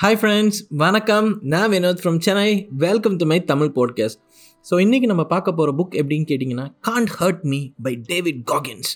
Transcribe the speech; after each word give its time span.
Hi 0.00 0.16
friends 0.20 0.58
வணக்கம். 0.68 1.40
நான் 1.42 1.70
Vinod 1.70 1.98
from 2.02 2.18
Chennai 2.18 2.68
welcome 2.70 3.16
to 3.16 3.26
my 3.26 3.44
Tamil 3.44 3.70
podcast 3.74 4.18
so 4.70 4.74
இன்றைக்கி 4.74 5.00
நம்ம 5.00 5.24
பார்க்க 5.24 5.52
போகிற 5.52 5.72
புக் 5.76 5.96
எப்படின்னு 5.96 6.26
கேட்டிங்கன்னா 6.28 6.72
can't 6.88 7.10
hurt 7.18 7.42
me 7.42 7.68
by 7.82 7.96
David 8.06 8.40
Goggins 8.50 8.90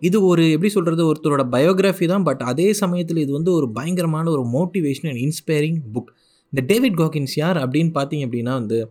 இது 0.00 0.26
ஒரு 0.26 0.50
எப்படி 0.50 0.68
சொல்கிறது 0.68 1.14
ஒருத்தரோட 1.14 1.44
பயோகிராஃபி 1.50 2.06
தான் 2.06 2.22
பட் 2.22 2.42
அதே 2.42 2.72
சமயத்தில் 2.72 3.16
இது 3.16 3.32
வந்து 3.32 3.52
ஒரு 3.52 3.72
பயங்கரமான 3.72 4.30
ஒரு 4.30 4.42
மோட்டிவேஷன் 4.52 5.08
அண்ட் 5.08 5.18
இன்ஸ்பைரிங் 5.18 5.78
புக் 5.94 6.12
இந்த 6.52 6.64
டேவிட் 6.66 6.94
காகின்ஸ் 6.94 7.36
யார் 7.36 7.56
அப்படின்னு 7.56 7.92
பார்த்தீங்க 7.94 8.26
அப்படின்னா 8.26 8.52
வந்து 8.52 8.90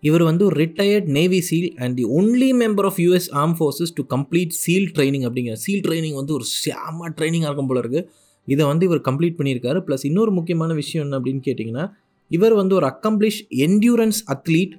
இவர் 0.00 0.22
வந்து 0.22 0.44
ஒரு 0.44 0.56
retired 0.56 1.04
navy 1.04 1.38
SEAL 1.38 1.74
and 1.76 1.96
the 1.96 2.04
only 2.04 2.52
member 2.52 2.84
of 2.84 2.98
US 2.98 3.30
arm 3.32 3.56
forces 3.58 3.94
to 3.94 4.04
complete 4.06 4.48
SEAL 4.48 4.92
training 4.92 5.22
அப்படிங்கிற 5.22 5.52
சீல் 5.52 5.80
ட்ரைனிங் 5.80 6.14
வந்து 6.14 6.32
ஒரு 6.32 6.44
சாம 6.64 7.10
ட்ரைனிங்காக 7.16 7.44
இருக்கும் 7.44 7.66
போல 7.66 7.80
இருக்குது 7.80 8.19
இதை 8.46 8.66
வந்து 8.66 8.86
இவர் 8.86 9.00
கம்ப்ளீட் 9.00 9.38
பண்ணியிருக்காரு. 9.38 9.78
ப்ளஸ் 9.86 10.02
இன்னொரு 10.02 10.30
முக்கியமான 10.30 10.74
விஷயம் 10.74 11.04
என்ன 11.06 11.18
அப்படின்னு 11.18 11.42
கேட்டிங்கன்னா 11.48 11.90
இவர் 12.28 12.54
வந்து 12.54 12.74
ஒரு 12.74 12.86
அக்கம்ப்ளிஷ் 12.86 13.40
என்டியூரன்ஸ் 13.50 14.20
அத்லீட் 14.34 14.74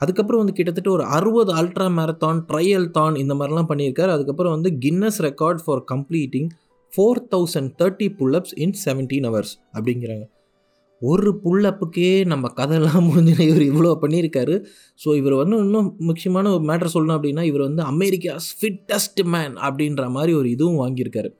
அதுக்கப்புறம் 0.00 0.40
வந்து 0.44 0.56
கிட்டத்தட்ட 0.56 0.90
ஒரு 0.90 1.04
அறுபது 1.04 1.52
அல்ட்ரா 1.54 1.86
மேரத்தான் 1.98 2.40
ட்ரையல்தான் 2.52 3.18
இந்த 3.18 3.34
மாதிரிலாம் 3.34 3.68
பண்ணியிருக்காரு. 3.68 4.08
அதுக்கப்புறம் 4.08 4.52
வந்து 4.52 4.70
Guinness 4.84 5.18
record 5.18 5.60
for 5.64 5.84
completing 5.92 6.48
four 6.92 7.20
thousand 7.30 7.70
thirty 7.78 8.08
pullups 8.18 8.54
in 8.54 8.74
seventeen 8.84 9.26
hours 9.28 9.54
அப்படிங்கிறாங்க. 9.72 10.24
ஒரு 11.00 11.40
புல்லப்புக்கே 11.44 12.24
நம்ம 12.26 12.48
கதையெல்லாம் 12.48 13.04
முடிஞ்சு 13.04 13.34
இவர் 13.48 13.64
இவ்வளோ 13.72 13.90
பண்ணியிருக்காரு. 14.02 14.64
ஸோ 15.04 15.16
இவர் 15.16 15.34
வந்து 15.34 15.56
இன்னும் 15.56 15.96
முக்கியமான 15.98 16.52
ஒரு 16.52 16.64
மேட்ரு 16.64 16.88
சொல்லணும் 16.94 17.16
அப்படின்னா 17.18 17.42
இவர் 17.42 17.60
வந்து 17.60 17.82
அமெரிக்காஸ் 17.82 18.48
ஃபிட்டஸ்ட் 18.60 19.22
மேன் 19.24 19.54
அப்படின்ற 19.56 20.10
மாதிரி 20.10 20.32
ஒரு 20.32 20.50
இதுவும் 20.50 20.80
வாங்கியிருக்காரு. 20.80 21.30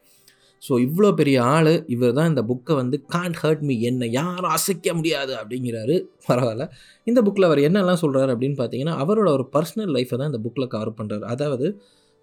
ஸோ 0.63 0.73
இவ்வளோ 0.81 1.09
பெரிய 1.15 1.37
ஆள் 1.49 1.73
இவர் 1.87 2.15
தான் 2.15 2.29
இந்த 2.29 2.43
புக்கை 2.43 2.75
வந்து 2.75 2.97
கான்ட் 3.15 3.39
ஹர்ட் 3.43 3.63
மீ 3.63 3.75
என்னை 3.81 4.07
யாரும் 4.13 4.55
அசைக்க 4.57 4.95
முடியாது 4.95 5.33
அப்படிங்கிறாரு. 5.35 5.97
பரவாயில்ல. 6.29 6.65
இந்த 7.07 7.21
புக்கில் 7.23 7.49
அவர் 7.49 7.61
என்னெல்லாம் 7.61 8.03
சொல்கிறாரு 8.03 8.33
அப்படின்னு 8.35 8.59
பார்த்தீங்கன்னா 8.59 8.97
அவரோட 8.99 9.29
ஒரு 9.31 9.47
பர்சனல் 9.55 9.95
லைஃப்பை 9.97 10.19
தான் 10.19 10.31
இந்த 10.33 10.41
புக்கில் 10.45 10.73
கவர் 10.75 10.93
பண்ணுறாரு 10.99 11.25
அதாவது 11.27 11.69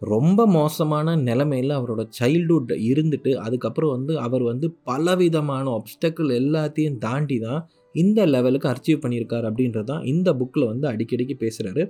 ரொம்ப 0.02 0.42
மோசமான 0.56 1.16
நிலைமையில் 1.22 1.78
அவரோட 1.78 2.02
சைல்டுஹுட் 2.20 2.74
இருந்துட்டு 2.90 3.32
அதுக்கப்புறம் 3.38 3.94
வந்து 3.96 4.14
அவர் 4.20 4.44
வந்து 4.44 4.68
பலவிதமான 4.84 5.66
ஒப்ஸ்டக்கிள் 5.72 6.32
எல்லாத்தையும் 6.40 6.98
தாண்டி 6.98 7.38
தான் 7.40 7.62
இந்த 7.96 8.22
லெவலுக்கு 8.26 8.68
அச்சீவ் 8.68 9.04
பண்ணியிருக்காரு 9.04 9.46
அப்படின்றது 9.50 9.88
தான் 9.88 10.04
இந்த 10.06 10.30
புக்கில் 10.34 10.68
வந்து 10.68 10.86
அடிக்கடிக்கு 10.88 11.36
பேசுகிறாரு 11.40 11.84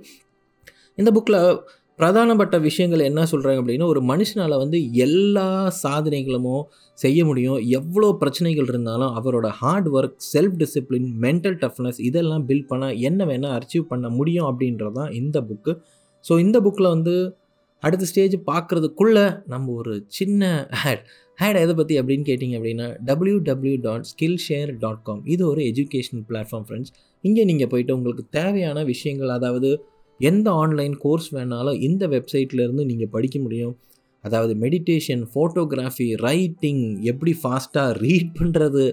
இந்த 0.98 1.10
புக்கில் 1.10 1.40
பிரதானப்பட்ட 1.98 2.56
விஷயங்கள் 2.60 3.00
என்ன 3.00 3.20
சொல்கிறாங்க 3.30 3.60
அப்படின்னா 3.60 3.86
ஒரு 3.86 4.00
மனுஷனால் 4.02 4.54
வந்து 4.58 4.78
எல்லா 4.96 5.46
சாதனைகளுமோ 5.82 6.56
செய்ய 6.98 7.20
முடியும். 7.24 7.58
எவ்வளோ 7.68 8.08
பிரச்சனைகள் 8.12 8.68
இருந்தாலும் 8.68 9.14
அவரோட 9.16 9.46
hard 9.60 9.88
work 9.88 10.18
self 10.34 10.58
discipline 10.58 11.08
mental 11.20 11.56
toughness 11.60 12.00
இதெல்லாம் 12.00 12.44
பில்ட் 12.48 12.68
பண்ண 12.68 12.92
என்ன 13.00 13.24
வேணால் 13.24 13.56
அச்சீவ் 13.58 13.86
பண்ண 13.88 14.08
முடியும் 14.08 14.48
அப்படின்றது 14.50 14.92
தான் 14.92 15.10
இந்த 15.12 15.40
புக்கு 15.42 15.74
ஸோ 16.24 16.34
இந்த 16.38 16.60
புக்கில் 16.60 16.92
வந்து 16.92 17.14
அடுத்த 17.82 18.04
ஸ்டேஜ் 18.04 18.36
பார்க்குறதுக்குள்ளே 18.46 19.24
நம்ம 19.46 19.72
ஒரு 19.72 19.94
சின்ன 20.08 20.42
ஹேட் 20.82 21.02
ஹேட் 21.38 21.58
எதை 21.60 21.72
பற்றி 21.74 21.94
அப்படின்னு 22.00 22.24
கேட்டிங்க 22.26 22.56
அப்படின்னா 22.58 22.86
W 23.04 23.36
W 23.42 23.76
dot 23.82 24.06
Skillshare 24.48 24.70
dot 24.78 25.02
com 25.02 25.20
இது 25.24 25.42
ஒரு 25.48 25.62
எஜுகேஷன் 25.62 26.22
பிளாட்ஃபார்ம் 26.30 26.66
ஃப்ரெண்ட்ஸ் 26.68 26.92
இங்கே 27.24 27.44
நீங்கள் 27.44 27.68
போயிட்டு 27.68 27.92
உங்களுக்கு 27.96 28.24
தேவையான 28.30 28.84
விஷயங்கள் 28.84 29.30
அதாவது 29.30 29.70
எந்த 30.20 30.50
ஆன்லைன் 30.50 30.96
கோர்ஸ் 30.98 31.34
வேணாலும் 31.34 31.80
இந்த 31.80 32.06
வெப்சைட்லேருந்து 32.06 32.84
நீங்கள் 32.84 33.08
படிக்க 33.08 33.38
முடியும். 33.38 33.74
அதாவது 34.20 34.54
மெடிடேஷன் 34.54 35.22
ஃபோட்டோகிராஃபி 35.34 36.14
ரைட்டிங் 36.14 37.02
எப்படி 37.02 37.36
ஃபாஸ்ட்டாக 37.42 37.92
ரீட் 37.98 38.32
பண்ணுறது 38.38 38.84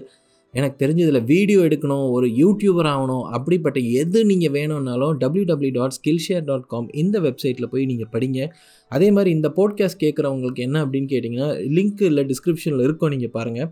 எனக்கு 0.54 0.86
தெரிஞ்சதில் 0.86 1.24
வீடியோ 1.24 1.60
எடுக்கணும் 1.60 2.10
ஒரு 2.10 2.26
யூடியூபர் 2.26 2.88
ஆகணும் 2.90 3.24
அப்படிப்பட்ட 3.36 3.80
எது 3.80 4.24
நீங்கள் 4.24 4.50
வேணும்னாலும் 4.50 5.14
W 5.16 5.44
W 5.44 5.72
dot 5.72 5.90
Skillshare 6.28 6.44
dot 6.44 6.66
com 6.66 6.88
இந்த 6.92 7.20
வெப்சைட்டில் 7.20 7.70
போய் 7.70 7.86
நீங்கள் 7.86 8.10
படிங்க. 8.12 8.46
அதே 8.88 9.10
மாதிரி 9.10 9.30
இந்த 9.30 9.48
போட்காஸ்ட் 9.56 10.02
கேட்குறவங்களுக்கு 10.04 10.56
என்ன 10.56 10.84
அப்படின்னு 10.84 11.10
கேட்டிங்கன்னா 11.14 11.48
லிங்க் 11.78 12.02
இல்லை 12.02 12.24
டிஸ்கிரிப்ஷனில் 12.24 12.80
இருக்கும் 12.80 13.08
நீங்கள் 13.08 13.30
பாருங்கள் 13.30 13.70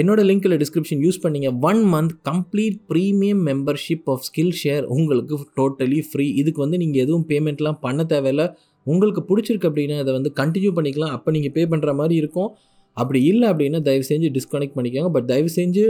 என்னோட 0.00 0.20
லிங்க்கில் 0.28 0.56
டிஸ்கிரிப்ஷன் 0.62 1.00
யூஸ் 1.06 1.18
பண்ணிங்க. 1.22 1.48
One 1.70 1.80
month 1.94 2.14
complete 2.28 2.76
premium 2.90 3.42
membership 3.48 4.06
of 4.12 4.22
Skillshare 4.60 4.84
உங்களுக்கு 4.96 5.38
டோட்டலி 5.60 5.98
ஃப்ரீ 6.10 6.26
இதுக்கு 6.42 6.60
வந்து 6.64 6.80
நீங்கள் 6.82 7.02
எதுவும் 7.04 7.26
பேமெண்ட்லாம் 7.32 7.80
பண்ண 7.86 8.06
தேவையில்ல. 8.12 8.44
உங்களுக்கு 8.86 9.22
பிடிச்சிருக்கு 9.30 9.68
அப்படின்னா 9.70 9.98
அதை 10.04 10.12
வந்து 10.18 10.32
கண்டினியூ 10.40 10.70
பண்ணிக்கலாம். 10.78 11.12
அப்போ 11.16 11.30
நீங்கள் 11.36 11.54
பே 11.56 11.64
பண்ணுற 11.72 11.92
மாதிரி 12.00 12.14
இருக்கும். 12.22 12.50
அப்படி 12.96 13.20
இல்லை 13.32 13.46
அப்படின்னா 13.50 13.80
தயவு 13.88 14.06
செஞ்சு 14.08 14.30
டிஸ்கனெக்ட் 14.38 14.76
பண்ணிக்கோங்க. 14.78 15.10
பட் 15.16 15.28
தயவு 15.32 15.50
செஞ்சு 15.58 15.84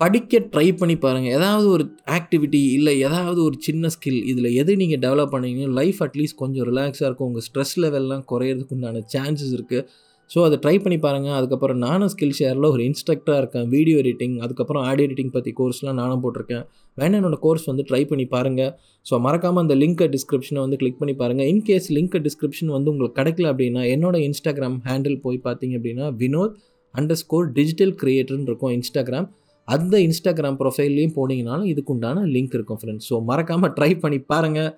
படிக்க 0.00 0.38
ட்ரை 0.52 0.66
பண்ணி 0.78 0.96
பாருங்கள் 1.02 1.34
ஏதாவது 1.38 1.66
ஒரு 1.74 1.84
ஆக்டிவிட்டி 2.16 2.60
இல்லை 2.76 2.92
ஏதாவது 3.00 3.40
ஒரு 3.42 3.56
சின்ன 3.66 3.90
ஸ்கில் 3.94 4.18
இதில் 4.30 4.48
எது 4.60 4.72
நீங்கள் 4.80 5.02
டெவலப் 5.04 5.32
பண்ணிங்கன்னா 5.34 5.76
லைஃப் 5.80 6.00
அட்லீஸ்ட் 6.04 6.38
கொஞ்சம் 6.42 6.66
ரிலாக்ஸாக 6.70 7.08
இருக்கும். 7.08 7.28
உங்கள் 7.30 7.46
ஸ்ட்ரெஸ் 7.48 7.74
லெவல்லாம் 7.84 8.24
குறையிறதுக்கு 8.32 8.74
உண்டான 8.76 9.04
சான்சஸ் 9.14 9.54
இருக்குது 9.58 9.86
ஸோ 10.30 10.38
அதை 10.46 10.56
ட்ரை 10.64 10.74
பண்ணி 10.82 10.96
பாருங்கள் 11.04 11.36
அதுக்கப்புறம் 11.38 11.78
நானும் 11.86 12.10
ஸ்கில் 12.12 12.34
ஷேரில் 12.38 12.68
ஒரு 12.70 12.82
இன்ஸ்ட்ரக்டராக 12.88 13.40
இருக்கேன். 13.42 13.66
வீடியோ 13.74 13.96
எடிட்டிங் 14.02 14.36
அதுக்கப்புறம் 14.44 14.82
ஆடியோ 14.90 15.06
எடிட்டிங் 15.08 15.32
பற்றி 15.36 15.50
கோர்ஸ்லாம் 15.58 15.98
நானும் 16.00 16.22
போட்டிருக்கேன். 16.24 16.64
வேணா 16.98 17.18
என்னோடய 17.20 17.40
கோர்ஸ் 17.46 17.66
வந்து 17.70 17.84
ட்ரை 17.90 18.02
பண்ணி 18.10 18.26
பாருங்கள் 18.34 18.70
ஸோ 19.06 19.14
மறக்காமல் 19.26 19.62
அந்த 19.64 19.74
லிங்க்கை 19.82 20.08
டிஸ்கிரிப்ஷனை 20.14 20.60
வந்து 20.64 20.78
கிளிக் 20.82 21.00
பண்ணி 21.00 21.14
பாருங்கள் 21.22 21.48
இன்கேஸ் 21.52 21.88
லிங்க் 21.96 22.16
டிஸ்கிரிப்ஷன் 22.28 22.72
வந்து 22.76 22.90
உங்களுக்கு 22.92 23.18
கிடைக்கல 23.20 23.48
அப்படின்னா 23.52 23.82
என்னோட 23.94 24.16
இன்ஸ்டாகிராம் 24.28 24.78
ஹேண்டில் 24.88 25.18
போய் 25.26 25.38
பார்த்தீங்க 25.46 25.76
அப்படின்னா 25.80 26.08
வினோத் 26.22 26.54
அண்டர் 26.94 27.20
ஸ்கோர் 27.22 27.46
டிஜிட்டல் 27.58 27.94
கிரியேட்டர்னு 28.02 28.48
இருக்கும் 28.50 28.74
இன்ஸ்டாகிராம் 28.78 29.28
அந்த 29.68 29.94
இன்ஸ்டாகிராம் 30.06 30.58
ப்ரொஃபைல்லையும் 30.60 31.14
போனீங்கனாலும் 31.18 31.68
இதுக்கு 31.72 31.92
உண்டான 31.94 32.24
லிங்க் 32.34 32.56
இருக்கும் 32.58 32.80
ஃப்ரெண்ட்ஸ் 32.80 33.06
ஸோ 33.10 33.18
மறக்காமல் 33.30 33.72
ட்ரை 33.78 33.92
பண்ணி 34.02 34.18
பாருங்கள் 34.32 34.72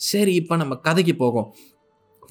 சரி 0.00 0.32
இப்போ 0.40 0.54
நம்ம 0.60 0.74
கதைக்கு 0.86 1.14
போகும். 1.24 1.48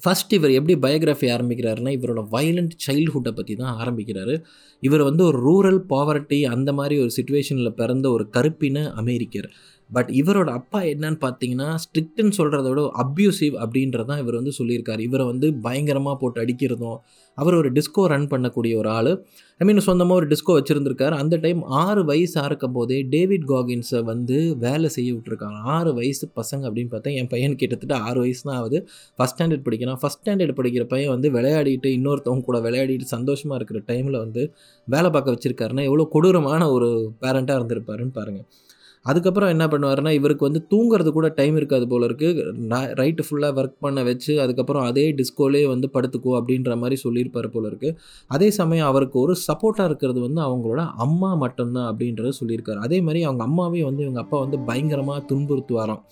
ஃபஸ்ட் 0.04 0.32
இவர் 0.32 0.50
எப்படி 0.50 0.74
பயோகிராஃபி 0.78 1.26
ஆரம்பிக்கிறாருன்னா 1.34 1.90
இவரோட 1.96 2.20
வயலண்ட் 2.32 2.72
சைல்ட்ஹுட்டை 2.86 3.32
பற்றி 3.32 3.54
தான் 3.56 3.76
ஆரம்பிக்கிறாரு. 3.82 4.34
இவர் 4.80 5.02
வந்து 5.02 5.24
ஒரு 5.24 5.38
ரூரல் 5.48 5.80
பாவர்ட்டி 5.88 6.38
அந்த 6.44 6.72
மாதிரி 6.72 7.00
ஒரு 7.00 7.10
சுச்சுவேஷனில் 7.16 7.78
பிறந்த 7.80 8.10
ஒரு 8.10 8.28
கருப்பின 8.30 8.92
அமெரிக்கர். 8.96 9.48
பட் 9.92 10.10
இவரோட 10.20 10.50
அப்பா 10.58 10.80
என்னன்னு 10.92 11.18
பார்த்தீங்கன்னா 11.24 11.68
ஸ்ட்ரிக்ட்னு 11.82 12.34
சொல்கிறத 12.38 12.68
விட 12.68 12.82
அப்யூசிவ் 13.04 13.54
அப்படின்றதான் 13.62 14.20
இவர் 14.22 14.38
வந்து 14.40 14.52
சொல்லியிருக்காரு. 14.58 15.00
இவரை 15.08 15.24
வந்து 15.32 15.48
பயங்கரமாக 15.66 16.16
போட்டு 16.22 16.38
அடிக்கிறதும் 16.44 16.98
அவர் 17.38 17.56
ஒரு 17.58 17.68
டிஸ்கோ 17.76 18.02
ரன் 18.12 18.28
பண்ணக்கூடிய 18.32 18.72
ஒரு 18.80 18.88
ஆள். 18.98 19.10
ஐ 19.60 19.66
மீன் 19.68 19.82
சொந்தமாக 19.88 20.20
ஒரு 20.20 20.26
டிஸ்கோ 20.32 20.52
வச்சுருந்துருக்காரு. 20.58 21.14
அந்த 21.22 21.34
டைம் 21.44 21.60
ஆறு 21.82 22.02
வயசாக 22.10 22.48
இருக்கும் 22.50 22.74
போதே 22.78 22.98
டேவிட் 23.14 23.46
காகின்ஸை 23.52 24.00
வந்து 24.10 24.38
வேலை 24.64 24.88
செய்ய 24.96 25.10
விட்ருக்காங்க 25.16 25.58
ஆறு 25.76 25.92
வயசு 25.98 26.26
பசங்க 26.40 26.62
அப்படின்னு 26.68 26.92
பார்த்தா 26.94 27.14
என் 27.20 27.30
பையன் 27.34 27.58
கிட்டத்தட்ட 27.62 27.96
ஆறு 28.08 28.18
வயசு 28.24 28.42
தான் 28.48 28.58
ஆகுது. 28.60 28.80
ஃபஸ்ட் 29.18 29.36
ஸ்டாண்டர்ட் 29.36 29.66
படிக்கிறான். 29.68 30.00
ஃபஸ்ட் 30.02 30.20
ஸ்டாண்டர்ட் 30.22 30.56
படிக்கிற 30.60 30.86
பையன் 30.94 31.12
வந்து 31.16 31.30
விளையாடிட்டு 31.38 31.90
இன்னொருத்தவங்க 31.98 32.44
கூட 32.50 32.60
விளையாடிட்டு 32.68 33.08
சந்தோஷமாக 33.16 33.58
இருக்கிற 33.60 33.80
டைமில் 33.92 34.22
வந்து 34.24 34.44
வேலை 34.88 35.10
பார்க்க 35.10 35.36
வச்சுருக்காருன்னா 35.36 35.86
எவ்வளோ 35.90 36.06
கொடூரமான 36.16 36.62
ஒரு 36.76 36.90
பேரண்ட்டாக 37.24 37.60
இருந்திருப்பாருன்னு 37.60 38.14
பாருங்கள் 38.14 38.48
அதுக்கப்புறம் 39.06 39.50
என்ன 39.54 39.64
பண்ணுவார்னா 39.66 40.10
இவருக்கு 40.18 40.46
வந்து 40.48 40.60
தூங்குறது 40.72 41.10
கூட 41.12 41.28
டைம் 41.38 41.56
இருக்காது 41.56 41.86
போல 41.92 42.08
இருக்குது 42.08 42.42
ரைட்டு 43.00 43.24
ஃபுல்லாக 43.28 43.58
ஒர்க் 43.60 43.76
பண்ண 43.80 44.02
வச்சு 44.02 44.32
அதுக்கப்புறம் 44.44 44.84
அதே 44.90 45.06
டிஸ்கோலே 45.20 45.62
வந்து 45.72 45.88
படுத்துக்கோ 45.96 46.32
அப்படின்ற 46.40 46.76
மாதிரி 46.82 46.98
சொல்லியிருப்பார் 47.04 47.48
போல 47.54 47.66
இருக்குது 47.72 47.96
அதே 48.36 48.50
சமயம் 48.60 48.90
அவருக்கு 48.92 49.18
ஒரு 49.24 49.36
சப்போர்ட்டாக 49.48 49.88
இருக்கிறது 49.90 50.20
வந்து 50.26 50.40
அவங்களோட 50.48 50.82
அம்மா 51.06 51.30
மட்டும்தான் 51.44 51.88
அப்படின்றத 51.92 52.32
சொல்லியிருக்காரு. 52.40 52.80
அதே 52.88 53.00
மாதிரி 53.08 53.22
அவங்க 53.24 53.44
அம்மாவே 53.50 53.82
வந்து 53.90 54.04
இவங்க 54.06 54.20
அப்பா 54.20 54.38
வந்து 54.44 54.60
பயங்கரமாக 54.70 55.26
துன்புறுத்துவாராம். 55.30 56.02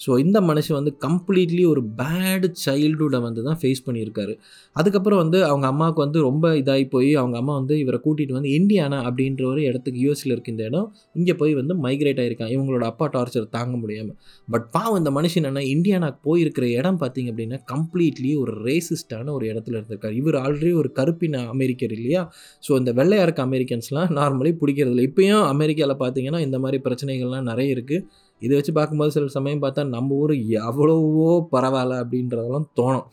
ஸோ 0.00 0.10
இந்த 0.24 0.38
மனுஷன் 0.48 0.76
வந்து 0.78 0.92
கம்ப்ளீட்லி 1.06 1.62
ஒரு 1.72 1.82
பேடு 2.00 2.48
சைல்டுஹுட்டை 2.64 3.20
வந்து 3.26 3.40
தான் 3.48 3.58
ஃபேஸ் 3.62 3.82
பண்ணியிருக்காரு. 3.86 4.34
அதுக்கப்புறம் 4.76 5.20
வந்து 5.22 5.38
அவங்க 5.50 5.66
அம்மாவுக்கு 5.72 6.00
வந்து 6.04 6.18
ரொம்ப 6.28 6.46
இதாகி 6.60 6.84
போய் 6.94 7.10
அவங்க 7.22 7.36
அம்மா 7.42 7.54
வந்து 7.60 7.74
இவரை 7.82 7.98
கூட்டிகிட்டு 8.06 8.36
வந்து 8.38 8.50
இந்தியானா 8.58 8.98
அப்படின்ற 9.08 9.44
ஒரு 9.52 9.62
இடத்துக்கு 9.68 10.00
யூஎஸில் 10.04 10.34
இருக்க 10.34 10.54
இந்த 10.54 10.64
இடம் 10.70 10.86
இங்கே 11.20 11.34
போய் 11.40 11.54
வந்து 11.60 11.76
மைக்ரேட் 11.86 12.20
ஆகிருக்கான் 12.24 12.52
இவங்களோட 12.56 12.84
அப்பா 12.92 13.08
டார்ச்சர் 13.16 13.48
தாங்க 13.56 13.74
முடியாமல் 13.82 14.16
பட் 14.48 14.66
பாவம் 14.76 14.98
இந்த 15.02 15.12
மனுஷன் 15.18 15.48
என்ன 15.50 15.64
இந்தியானாக்கு 15.74 16.20
போயிருக்கிற 16.28 16.66
இடம் 16.78 17.00
பார்த்திங்க 17.02 17.32
அப்படின்னா 17.34 17.60
கம்ப்ளீட்லி 17.72 18.32
ஒரு 18.42 18.52
ரேசிஸ்டான 18.68 19.32
ஒரு 19.38 19.46
இடத்துல 19.52 19.76
இருந்திருக்காரு. 19.78 20.14
இவர் 20.22 20.38
ஆல்ரெடி 20.44 20.72
ஒரு 20.82 20.90
கருப்பின 20.98 21.42
அமெரிக்கர் 21.54 21.94
இல்லையா? 21.98 22.22
ஸோ 22.64 22.70
இந்த 22.80 22.92
வெள்ளையாக 23.00 23.26
இருக்க 23.26 23.42
அமெரிக்கன்ஸ்லாம் 23.48 24.14
நார்மலி 24.20 24.52
பிடிக்கிறதில்ல. 24.62 25.04
இப்போயும் 25.10 25.44
அமெரிக்காவில் 25.54 26.00
பார்த்தீங்கன்னா 26.04 26.40
இந்த 26.46 26.58
மாதிரி 26.64 26.80
பிரச்சனைகள்லாம் 26.86 27.48
நிறைய 27.50 27.76
இருக்குது 27.76 28.04
இதை 28.40 28.52
வச்சு 28.56 28.72
பார்க்கும்போது 28.72 29.14
சில 29.16 29.26
சமயம் 29.38 29.62
பார்த்தா 29.62 29.84
நம்ம 29.88 30.14
ஊர் 30.14 30.34
எவ்வளவோ 30.60 31.32
பரவாயில்ல 31.52 31.96
அப்படின்றதெல்லாம் 32.02 32.68
தோணும். 32.80 33.08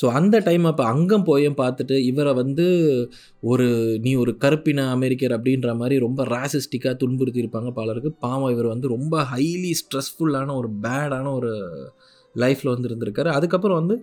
ஸோ 0.00 0.06
அந்த 0.18 0.36
டைம் 0.38 0.64
அப்போ 0.64 0.84
அங்கே 0.84 1.16
போயும் 1.26 1.56
பார்த்துட்டு 1.56 1.96
இவரை 2.02 2.32
வந்து 2.34 2.64
ஒரு 3.42 3.66
நீ 4.00 4.12
ஒரு 4.14 4.32
கருப்பின 4.40 4.86
அமெரிக்கர் 4.96 5.34
அப்படின்ற 5.36 5.76
மாதிரி 5.76 5.98
ரொம்ப 5.98 6.24
ராசிஸ்டிக்காக 6.24 6.94
துன்புறுத்தியிருப்பாங்க 7.02 7.70
பலருக்கு 7.70 8.12
பாவம் 8.24 8.50
இவர் 8.50 8.66
வந்து 8.66 8.88
ரொம்ப 8.88 9.20
ஹைலி 9.34 9.72
ஸ்ட்ரெஸ்ஃபுல்லான 9.82 10.56
ஒரு 10.56 10.70
பேடான 10.82 11.26
ஒரு 11.32 11.52
லைஃப்பில் 12.34 12.72
வந்து 12.74 12.88
இருந்திருக்காரு. 12.90 13.30
அதுக்கப்புறம் 13.38 13.80
வந்து 13.82 13.96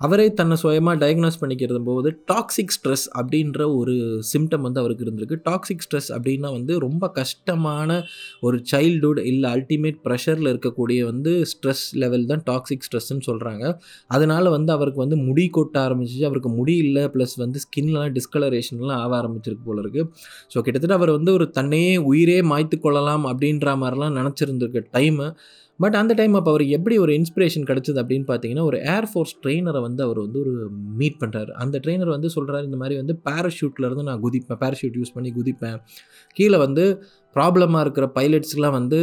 அவரே 0.00 0.24
தன்னை 0.38 0.56
சுயமாக 0.62 0.96
டயக்னோஸ் 1.02 1.38
பண்ணிக்கிறது 1.40 1.80
போது 1.84 2.08
டாக்ஸிக் 2.30 2.72
ஸ்ட்ரெஸ் 2.76 3.04
அப்படின்ற 3.18 3.60
ஒரு 3.76 3.94
சிம்டம் 4.32 4.64
வந்து 4.66 4.80
அவருக்கு 4.80 5.04
இருந்திருக்கு. 5.06 5.36
டாக்ஸிக் 5.48 5.84
ஸ்ட்ரெஸ் 5.86 6.08
அப்படின்னா 6.16 6.48
வந்து 6.56 6.72
ரொம்ப 6.86 7.04
கஷ்டமான 7.18 7.88
ஒரு 8.40 8.56
சைல்டுஹுட் 8.72 9.20
இல்லை 9.30 9.48
அல்டிமேட் 9.56 9.98
ப்ரெஷரில் 10.06 10.50
இருக்கக்கூடிய 10.52 11.00
வந்து 11.04 11.32
ஸ்ட்ரெஸ் 11.52 11.84
லெவல் 12.02 12.26
தான் 12.26 12.44
டாக்ஸிக் 12.50 12.84
ஸ்ட்ரெஸ்ன்னு 12.88 13.26
சொல்கிறாங்க 13.28 13.64
அதனால் 14.08 14.50
வந்து 14.56 14.72
அவருக்கு 14.76 15.04
வந்து 15.04 15.18
முடி 15.28 15.46
கொட்ட 15.58 15.76
ஆரம்பிச்சிச்சு. 15.86 16.26
அவருக்கு 16.30 16.52
முடி 16.58 16.76
இல்லை 16.84 17.04
ப்ளஸ் 17.16 17.36
வந்து 17.44 17.60
ஸ்கின்லாம் 17.66 18.12
டிஸ்கலரேஷன்லாம் 18.18 19.00
ஆக 19.00 19.12
ஆரம்பிச்சிருக்கு 19.22 19.66
போல 19.70 19.80
இருக்குது 19.80 20.08
ஸோ 20.54 20.60
கிட்டத்தட்ட 20.60 20.96
அவர் 21.00 21.16
வந்து 21.18 21.32
ஒரு 21.32 21.50
தன்னையே 21.50 21.96
உயிரே 22.12 22.38
மாய்த்து 22.52 22.78
கொள்ளலாம் 22.86 23.26
அப்படின்ற 23.32 23.76
மாதிரிலாம் 23.84 24.16
நினச்சிருந்துருக்க 24.20 24.82
டைமு 24.96 25.28
பட் 25.78 25.94
அந்த 25.94 26.14
டைம் 26.14 26.34
அப்போ 26.34 26.50
அவர் 26.50 26.64
எப்படி 26.66 26.98
ஒரு 26.98 27.12
இன்ஸ்பிரேஷன் 27.12 27.66
கிடச்சிது 27.66 28.00
அப்படின்னு 28.02 28.26
பார்த்தீங்கன்னா 28.28 28.60
ஒரு 28.60 28.78
ஏர்ஃபோர்ஸ் 28.78 29.34
ட்ரெயினரை 29.42 29.80
வந்து 29.80 30.02
அவர் 30.02 30.18
வந்து 30.18 30.38
ஒரு 30.40 30.70
மீட் 30.96 31.16
பண்ணுறாரு 31.20 31.50
அந்த 31.50 31.80
ட்ரெயினர் 31.86 32.08
வந்து 32.08 32.30
சொல்கிறாரு 32.36 32.64
இந்த 32.64 32.76
மாதிரி 32.76 32.96
வந்து 32.96 33.20
பேராஷூட்லேருந்து 33.24 34.02
நான் 34.02 34.22
குதிப்பேன் 34.22 34.60
பேராஷூட் 34.60 34.98
யூஸ் 35.00 35.14
பண்ணி 35.14 35.32
குதிப்பேன். 35.32 35.78
கீழே 36.32 36.56
வந்து 36.56 37.02
ப்ராப்ளமாக 37.36 37.82
இருக்கிற 37.84 38.06
பைலட்ஸ்க்கெலாம் 38.16 38.74
வந்து 38.76 38.98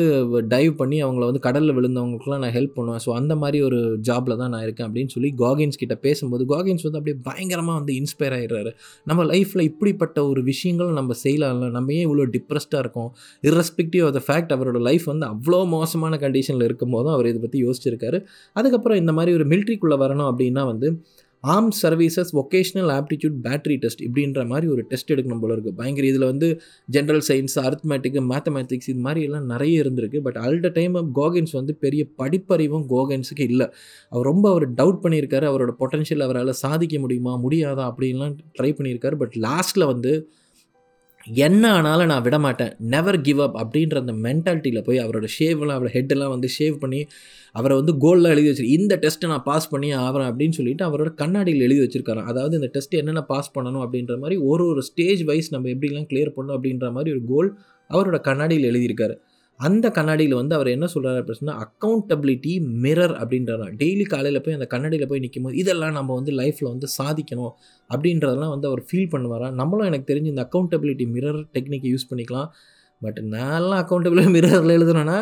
டைவ் 0.53 0.73
பண்ணி 0.81 0.97
அவங்கள 1.05 1.23
வந்து 1.29 1.41
கடலில் 1.45 1.73
விழுந்தவங்களுக்குலாம் 1.77 2.41
நான் 2.43 2.53
ஹெல்ப் 2.57 2.75
பண்ணுவேன். 2.77 3.01
ஸோ 3.05 3.09
அந்த 3.19 3.33
மாதிரி 3.41 3.57
ஒரு 3.67 3.79
ஜாபில் 4.09 4.37
தான் 4.41 4.51
நான் 4.53 4.63
இருக்கேன் 4.67 4.87
அப்படின்னு 4.87 5.13
சொல்லி 5.15 5.29
காகின்ஸ் 5.43 5.79
கிட்ட 5.81 5.95
பேசும்போது 6.05 6.45
காகின்ஸ் 6.53 6.85
வந்து 6.87 6.99
அப்படியே 6.99 7.17
பயங்கரமாக 7.29 7.75
வந்து 7.79 7.93
இன்ஸ்பயர் 8.01 8.35
ஆகிடுறாரு 8.37 8.71
நம்ம 9.11 9.25
லைஃப்பில் 9.33 9.65
இப்படிப்பட்ட 9.69 10.17
ஒரு 10.31 10.43
விஷயங்கள் 10.51 10.91
நம்ம 10.99 11.17
செய்யலாம்ல. 11.23 11.69
நம்ம 11.77 11.93
ஏன் 11.97 12.05
இவ்வளோ 12.09 12.27
டிப்ரெஸ்டாக 12.37 12.83
இருக்கோம்? 12.85 13.09
இர்ரெஸ்பெக்டிவ் 13.49 14.05
ஆஃப் 14.09 14.15
த 14.19 14.23
ஃபேக்ட் 14.27 14.53
அவரோட 14.57 14.81
லைஃப் 14.89 15.07
வந்து 15.13 15.27
அவ்வளோ 15.33 15.61
மோசமான 15.75 16.19
கண்டிஷனில் 16.25 16.67
இருக்கும் 16.69 16.95
போதும் 16.97 17.15
அவர் 17.15 17.29
இதை 17.31 17.41
பற்றி 17.47 17.59
யோசிச்சிருக்காரு. 17.65 18.19
அதுக்கப்புறம் 18.55 19.01
இந்த 19.03 19.13
மாதிரி 19.19 19.33
ஒரு 19.39 19.47
மிலிட்ரிக்குள்ளே 19.53 19.99
வரணும் 20.05 20.29
அப்படின்னா 20.31 20.65
வந்து 20.71 20.89
arm 21.43 21.69
services 21.81 22.31
vocational 22.33 22.89
aptitude 22.97 23.37
battery 23.43 23.77
test 23.77 24.01
இப்படின்ற 24.01 24.47
மாதிரி 24.47 24.71
ஒரு 24.71 24.83
டெஸ்ட் 24.87 25.13
எடுக்கணும் 25.13 25.39
போல 25.39 25.55
இருக்குது 25.55 25.75
பயங்கர 25.75 26.07
இதில் 26.07 26.25
வந்து 26.25 26.61
ஜென்ரல் 26.91 27.21
சயின்ஸ் 27.27 27.55
அர்த்மேட்டிக்கு 27.55 28.21
மேத்தமேட்டிக்ஸ் 28.31 28.89
இது 28.93 28.99
மாதிரி 28.99 29.25
எல்லாம் 29.25 29.45
நிறைய 29.45 29.81
இருந்திருக்கு. 29.81 30.19
பட் 30.19 30.35
அல்ட 30.35 30.71
டைம் 30.71 30.95
கோகன்ஸ் 31.15 31.51
வந்து 31.51 31.75
பெரிய 31.75 32.05
படிப்பறிவும் 32.17 32.85
கோகன்ஸுக்கு 32.89 33.45
இல்லை. 33.53 33.67
அவர் 34.09 34.25
ரொம்ப 34.25 34.49
அவர் 34.49 34.73
டவுட் 34.73 35.01
பண்ணியிருக்காரு. 35.03 35.47
அவரோட 35.51 35.73
பொட்டன்ஷியல் 35.79 36.19
அவரால் 36.19 36.51
சாதிக்க 36.51 36.99
முடியுமா 36.99 37.41
முடியாதா 37.43 37.93
அப்படின்லாம் 37.93 38.37
ட்ரை 38.59 38.71
பண்ணியிருக்காரு. 38.79 39.15
பட் 39.15 39.35
லாஸ்ட்டில் 39.39 39.85
வந்து 39.85 40.31
என்ன 41.25 41.71
ஆனாலும் 41.73 42.07
நான் 42.07 42.21
விட 42.21 42.39
மாட்டேன். 42.39 42.75
நெவர் 42.79 43.21
கிவ் 43.21 43.41
அப் 43.41 43.57
அப்படின்ற 43.57 43.95
அந்த 43.95 44.13
மென்டாலிட்டியில் 44.13 44.83
போய் 44.83 44.99
அவரோட 44.99 45.27
ஷேவ்லாம் 45.39 45.75
அவரோட 45.77 45.91
ஹெட்டெல்லாம் 45.93 46.29
வந்து 46.29 46.49
ஷேவ் 46.59 46.77
பண்ணி 46.77 47.07
அவரை 47.51 47.81
வந்து 47.81 47.93
கோல்டெலாம் 47.93 48.29
எழுதி 48.29 48.49
வச்சிரு 48.49 48.63
இந்த 48.63 48.99
டெஸ்ட்டை 49.01 49.27
நான் 49.27 49.43
பாஸ் 49.43 49.69
பண்ணி 49.69 49.93
ஆகிறேன் 49.95 50.29
அப்படின்னு 50.31 50.51
சொல்லிட்டு 50.51 50.85
அவரோட 50.85 51.13
கண்ணாடியில் 51.13 51.61
எழுதி 51.61 51.81
வச்சிருக்காரு 51.81 52.23
அதாவது 52.23 52.55
இந்த 52.55 52.69
டெஸ்ட் 52.71 52.93
என்னென்ன 52.93 53.21
பாஸ் 53.21 53.59
பண்ணணும் 53.59 53.83
அப்படின்ற 53.85 54.19
மாதிரி 54.19 54.41
ஒரு 54.41 54.65
ஒரு 54.65 54.81
ஸ்டேஜ் 54.81 55.23
வைஸ் 55.23 55.53
நம்ம 55.53 55.69
எப்படிலாம் 55.69 56.07
கிளியர் 56.13 56.33
பண்ணணும் 56.35 56.57
அப்படின்ற 56.57 56.91
மாதிரி 56.91 57.11
ஒரு 57.11 57.23
கோல் 57.27 57.57
அவரோட 57.89 58.19
கண்ணாடியில் 58.21 58.69
எழுதியிருக்காரு. 58.71 59.15
அந்த 59.61 59.85
கண்ணாடியில் 59.91 60.35
வந்து 60.39 60.55
அவர் 60.55 60.67
என்ன 60.67 60.85
சொல்கிறார் 60.87 61.17
அப்படின்னா 61.21 61.55
அக்கௌண்டபிலிட்டி 61.65 62.53
மிரர் 62.83 63.13
அப்படின்றதான் 63.21 63.73
டெய்லி 63.81 64.05
காலையில் 64.13 64.41
போய் 64.41 64.53
அந்த 64.53 64.67
கண்ணாடியில் 64.73 65.09
போய் 65.11 65.23
நிற்கும் 65.23 65.43
போது 65.43 65.57
இதெல்லாம் 65.57 65.91
நம்ம 65.91 66.15
வந்து 66.19 66.31
லைஃப்பில் 66.31 66.71
வந்து 66.73 66.87
சாதிக்கணும் 66.97 67.53
அப்படின்றதெல்லாம் 67.89 68.53
வந்து 68.55 68.67
அவர் 68.67 68.81
ஃபீல் 68.89 69.11
பண்ணுவாரா? 69.13 69.47
நம்மளும் 69.51 69.89
எனக்கு 69.91 70.09
தெரிஞ்சு 70.13 70.31
இந்த 70.33 70.43
அக்கௌண்டபிலிட்டி 70.47 71.07
மிரர் 71.15 71.39
டெக்னிக்கை 71.55 71.89
யூஸ் 71.93 72.09
பண்ணிக்கலாம். 72.11 72.49
பட் 73.01 73.19
நான்லாம் 73.35 73.81
அக்கௌண்டபிலிட்டி 73.83 74.33
மிரரில் 74.37 74.75
எழுதுனேன்னா 74.77 75.19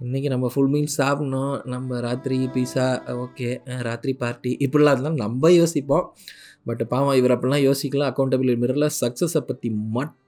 இன்றைக்கி 0.00 0.28
நம்ம 0.34 0.46
ஃபுல் 0.52 0.70
மீல்ஸ் 0.74 0.98
சாப்பிட்ணும் 1.00 1.54
நம்ம 1.72 2.00
ராத்திரி 2.00 2.38
பீஸா 2.54 2.86
ஓகே 3.24 3.48
ராத்திரி 3.88 4.14
பார்ட்டி 4.22 4.52
இப்படிலாம் 4.66 4.94
அதெல்லாம் 4.96 5.20
நம்ம 5.24 5.50
யோசிப்போம். 5.50 6.06
பட் 6.68 6.82
பாவம் 6.88 7.16
இவர் 7.20 7.34
அப்படிலாம் 7.34 7.64
யோசிக்கலாம் 7.68 8.10
அக்கௌண்டபிலிட்டி 8.12 8.60
மிரரில் 8.64 8.94
சக்ஸஸை 9.00 9.42
பற்றி 9.50 9.68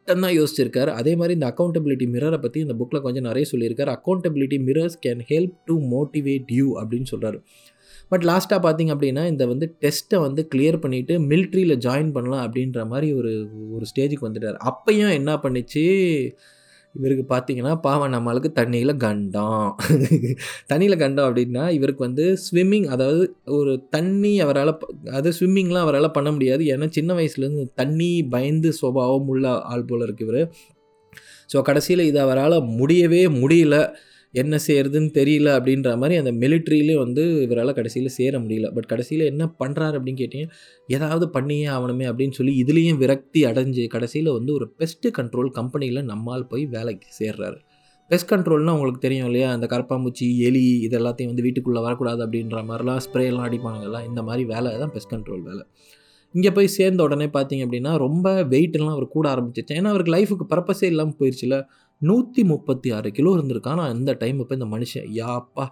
தான் 0.06 0.36
யோசிச்சிருக்காரு. 0.38 0.90
அதே 1.00 1.12
மாதிரி 1.16 1.34
இந்த 1.34 1.48
அக்கௌண்டபிலிட்டி 1.52 2.06
மிரரை 2.14 2.38
பற்றி 2.38 2.60
இந்த 2.60 2.74
புக்கில் 2.80 3.04
கொஞ்சம் 3.06 3.22
நிறைய 3.22 3.46
சொல்லியிருக்காரு. 3.52 3.90
Accountability 3.98 4.58
mirrors 4.68 4.98
can 5.06 5.22
help 5.30 5.54
to 5.64 5.76
motivate 5.94 6.50
you 6.58 6.66
அப்படின்னு 6.80 7.10
சொல்கிறாரு 7.12 7.40
பட் 8.08 8.24
லாஸ்ட்டாக 8.30 8.60
பார்த்தீங்க 8.66 8.92
அப்படின்னா 8.94 9.22
இந்த 9.26 9.46
வந்து 9.46 9.66
டெஸ்ட்டை 9.84 10.18
வந்து 10.20 10.48
கிளியர் 10.54 10.78
பண்ணிவிட்டு 10.82 11.14
மிலிட்ரியில் 11.30 11.76
ஜாயின் 11.86 12.10
பண்ணலாம் 12.12 12.42
அப்படின்ற 12.46 12.80
மாதிரி 12.86 13.08
ஒரு 13.12 13.32
ஒரு 13.72 13.84
ஸ்டேஜுக்கு 13.90 14.26
வந்துட்டார். 14.28 14.58
அப்பையும் 14.70 15.12
என்ன 15.12 15.32
பண்ணிச்சு? 15.36 15.84
இவருக்கு 16.94 17.24
பார்த்தீங்கன்னா 17.34 17.72
பாவம் 17.80 18.12
நம்மளுக்கு 18.12 18.50
தண்ணியில் 18.54 18.96
கண்டம். 18.96 19.76
தண்ணியில் 20.68 20.96
கண்டம் 20.96 21.26
அப்படின்னா 21.28 21.64
இவருக்கு 21.70 22.02
வந்து 22.04 22.24
ஸ்விம்மிங் 22.44 22.86
அதாவது 22.86 23.24
ஒரு 23.58 23.72
தண்ணி 23.90 24.40
அவரால் 24.40 24.72
அது 25.12 25.30
ஸ்விம்மிங்லாம் 25.40 25.86
அவரால் 25.86 26.10
பண்ண 26.10 26.32
முடியாது. 26.32 26.64
ஏன்னா 26.64 26.88
சின்ன 26.90 27.14
வயசுலேருந்து 27.14 27.66
தண்ணி 27.74 28.10
பயந்து 28.24 28.72
சுபாவம் 28.72 29.28
உள்ள 29.28 29.54
ஆள் 29.72 29.84
போல் 29.84 30.00
இருக்கு 30.00 30.26
இவர். 30.28 30.42
ஸோ 31.52 31.62
கடைசியில் 31.62 32.04
இது 32.04 32.20
அவரால் 32.20 32.58
முடியவே 32.80 33.22
முடியல. 33.42 33.76
என்ன 34.34 34.58
செய்யறதுன்னு 34.66 35.10
தெரியல 35.18 35.48
அப்படின்ற 35.58 35.90
மாதிரி 35.96 36.14
அந்த 36.20 36.32
மிலிட்ரியிலே 36.32 36.94
வந்து 36.94 37.22
இவரால் 37.42 37.76
கடைசியில் 37.78 38.14
சேர 38.18 38.38
முடியல. 38.38 38.68
பட் 38.72 38.86
கடைசியில் 38.86 39.24
என்ன 39.32 39.44
பண்ணுறாரு 39.60 39.96
அப்படின்னு 39.98 40.22
கேட்டீங்க 40.22 40.48
ஏதாவது 40.88 41.26
பண்ணியே 41.30 41.66
ஆகணுமே 41.66 42.06
அப்படின்னு 42.10 42.36
சொல்லி 42.38 42.54
இதுலேயும் 42.62 43.00
விரக்தி 43.04 43.42
அடைஞ்சு 43.46 43.84
கடைசியில் 43.86 44.30
வந்து 44.32 44.52
ஒரு 44.52 44.68
பெஸ்ட் 44.76 45.08
கண்ட்ரோல் 45.18 45.50
கம்பெனியில் 45.50 46.02
நம்மால் 46.04 46.46
போய் 46.46 46.66
வேலைக்கு 46.66 47.08
சேர்றாரு. 47.20 47.58
பெஸ்ட் 48.10 48.30
கண்ட்ரோல்னால் 48.32 48.76
உங்களுக்கு 48.76 49.00
தெரியும் 49.00 49.26
இல்லையா? 49.26 49.50
அந்த 49.52 49.66
கரப்பாம்பூச்சி 49.66 50.26
எலி 50.38 50.64
இது 50.86 50.96
எல்லாத்தையும் 50.98 51.30
வந்து 51.32 51.42
வீட்டுக்குள்ளே 51.42 51.80
வரக்கூடாது 51.80 52.20
அப்படின்ற 52.26 52.58
மாதிரிலாம் 52.70 53.02
ஸ்ப்ரேலாம் 53.06 53.46
அடிப்பாங்கல்ல 53.48 54.00
இந்த 54.08 54.22
மாதிரி 54.22 54.44
வேலை 54.44 54.72
தான் 54.78 54.92
பெஸ்ட் 54.96 55.12
கண்ட்ரோல் 55.14 55.44
வேலை. 55.50 55.64
இங்கே 56.34 56.50
போய் 56.50 56.68
சேர்ந்த 56.76 57.00
உடனே 57.02 57.26
பார்த்தீங்க 57.26 57.64
அப்படின்னா 57.66 57.90
ரொம்ப 57.96 58.28
வெயிட்லாம் 58.52 58.94
அவர் 58.96 59.06
கூட 59.08 59.26
ஆரம்பிச்சிச்சு 59.34 59.76
ஏன்னா 59.78 59.90
அவருக்கு 59.92 60.14
லைஃபுக்கு 60.14 60.46
பர்பஸே 60.50 60.82
இல்லாமல் 60.82 61.18
போயிடுச்சுல 61.18 61.56
நூற்றி 62.02 62.42
முப்பத்தி 62.44 62.88
ஆறு 62.90 63.10
கிலோ 63.12 63.30
இருந்திருக்கான் 63.36 63.74
ஆனால் 63.74 63.94
இந்த 63.94 64.12
டைம் 64.14 64.38
இப்போ 64.38 64.54
இந்த 64.54 64.66
மனுஷன் 64.66 65.06
யாப்பா 65.14 65.64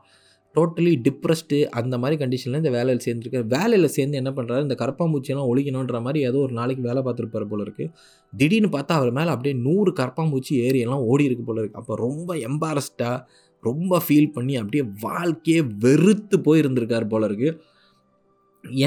டோட்டலி 0.54 0.92
டிப்ரெஸ்டு 1.02 1.58
அந்த 1.70 1.94
மாதிரி 1.98 2.16
கண்டிஷனில் 2.22 2.60
இந்த 2.62 2.70
வேலையில் 2.70 3.02
சேர்ந்துருக்காரு. 3.04 3.46
வேலையில் 3.48 3.88
சேர்ந்து 3.88 4.16
என்ன 4.16 4.30
பண்ணுறாரு 4.30 4.62
இந்த 4.62 4.76
கரப்பாம்பூச்சியெல்லாம் 4.80 5.50
ஒழிக்கணுன்ற 5.52 6.00
மாதிரி 6.00 6.20
ஏதோ 6.24 6.38
ஒரு 6.38 6.52
நாளைக்கு 6.52 6.82
வேலை 6.82 7.02
பார்த்துருப்பாரு 7.02 7.46
போல 7.48 7.62
இருக்குது 7.62 7.92
திடீர்னு 8.32 8.70
பார்த்தா 8.72 8.98
அவர் 8.98 9.12
மேலே 9.12 9.30
அப்படியே 9.30 9.54
நூறு 9.60 9.92
கரப்பாம்பூச்சி 9.92 10.54
ஏரியெல்லாம் 10.68 11.06
ஓடி 11.06 11.24
இருக்கு 11.24 11.44
போல 11.44 11.60
இருக்குது 11.60 11.82
அப்போ 11.82 11.96
ரொம்ப 11.96 12.36
எம்பாரஸ்டாக 12.48 13.18
ரொம்ப 13.62 14.00
ஃபீல் 14.06 14.32
பண்ணி 14.32 14.54
அப்படியே 14.56 14.84
வாழ்க்கையே 15.02 15.60
வெறுத்து 15.78 16.38
போயிருந்திருக்கார் 16.44 17.06
போல 17.06 17.26
இருக்குது 17.26 17.56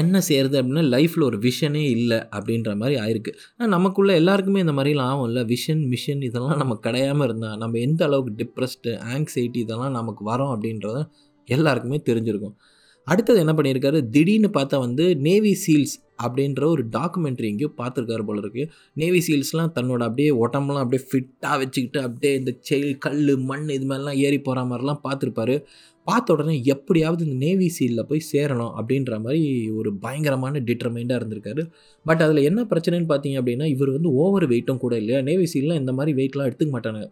என்ன 0.00 0.20
செய்கிறது 0.28 0.56
அப்படின்னா 0.60 0.84
லைஃப்பில் 0.94 1.26
ஒரு 1.28 1.38
விஷனே 1.38 1.82
இல்லை 1.96 2.18
அப்படின்ற 2.36 2.70
மாதிரி 2.82 2.96
ஆயிருக்கு. 3.02 3.32
ஆனால் 3.56 3.72
நமக்குள்ளே 3.76 4.14
எல்லாருக்குமே 4.20 4.62
இந்த 4.64 4.74
மாதிரிலாம் 4.78 5.10
ஆகும்ல. 5.12 5.42
விஷன் 5.52 5.82
மிஷன் 5.92 6.22
இதெல்லாம் 6.28 6.60
நம்ம 6.62 6.76
கிடையாமல் 6.86 7.26
இருந்தால் 7.28 7.58
நம்ம 7.62 7.78
எந்த 7.88 8.02
அளவுக்கு 8.08 8.32
டிப்ரெஸ்டு 8.40 8.92
ஆங்ஸைட்டி 9.14 9.60
இதெல்லாம் 9.66 9.96
நமக்கு 10.00 10.24
வரோம் 10.32 10.54
அப்படின்றத 10.54 11.04
எல்லாருக்குமே 11.48 12.00
தெரிஞ்சிருக்கும். 12.08 12.56
அடுத்தது 13.06 13.38
என்ன 13.42 13.52
பண்ணியிருக்காரு? 13.56 13.98
திடீர்னு 14.14 14.48
பார்த்தா 14.56 14.76
வந்து 14.86 15.04
நேவி 15.26 15.52
சீல்ஸ் 15.64 15.96
அப்படின்ற 16.24 16.62
ஒரு 16.74 16.82
டாக்குமெண்ட்ரி 16.96 17.46
எங்கேயோ 17.50 17.70
பார்த்துருக்காரு 17.80 18.24
போல 18.28 18.40
இருக்குது 18.44 18.70
நேவி 19.00 19.20
சீல்ஸ்லாம் 19.26 19.74
தன்னோட 19.76 20.02
அப்படியே 20.08 20.30
உடம்புலாம் 20.44 20.84
அப்படியே 20.84 21.02
ஃபிட்டாக 21.10 21.56
வச்சுக்கிட்டு 21.62 22.00
அப்படியே 22.06 22.32
இந்த 22.40 22.52
செயல் 22.68 22.94
கல் 23.06 23.20
மண் 23.50 23.68
இது 23.76 23.86
மாதிரிலாம் 23.90 24.18
ஏறி 24.26 24.38
போகிற 24.48 24.64
மாதிரிலாம் 24.70 25.00
பார்த்துருப்பாரு. 25.06 25.56
பார்த்த 26.08 26.34
உடனே 26.34 26.54
எப்படியாவது 26.74 27.22
இந்த 27.26 27.36
நேவி 27.46 27.68
சீலில் 27.76 28.08
போய் 28.08 28.28
சேரணும் 28.32 28.72
அப்படின்ற 28.80 29.14
மாதிரி 29.20 29.42
ஒரு 29.78 29.90
பயங்கரமான 30.04 30.60
டிட்டர்மைண்டாக 30.68 31.20
இருந்திருக்காரு. 31.20 31.62
பட் 32.06 32.22
அதில் 32.22 32.46
என்ன 32.48 32.60
பிரச்சனைன்னு 32.70 33.10
பார்த்தீங்க 33.12 33.38
அப்படின்னா 33.42 33.66
இவர் 33.74 33.90
வந்து 33.90 34.10
ஓவர் 34.22 34.46
வெயிட்டும் 34.48 34.82
கூட 34.84 34.94
இல்லையா? 35.02 35.20
நேவி 35.30 35.46
சீல்லாம் 35.54 35.80
இந்த 35.82 35.92
மாதிரி 35.92 36.12
வெயிட்லாம் 36.20 36.48
எடுத்துக்க 36.50 36.72
மாட்டாங்க 36.76 37.02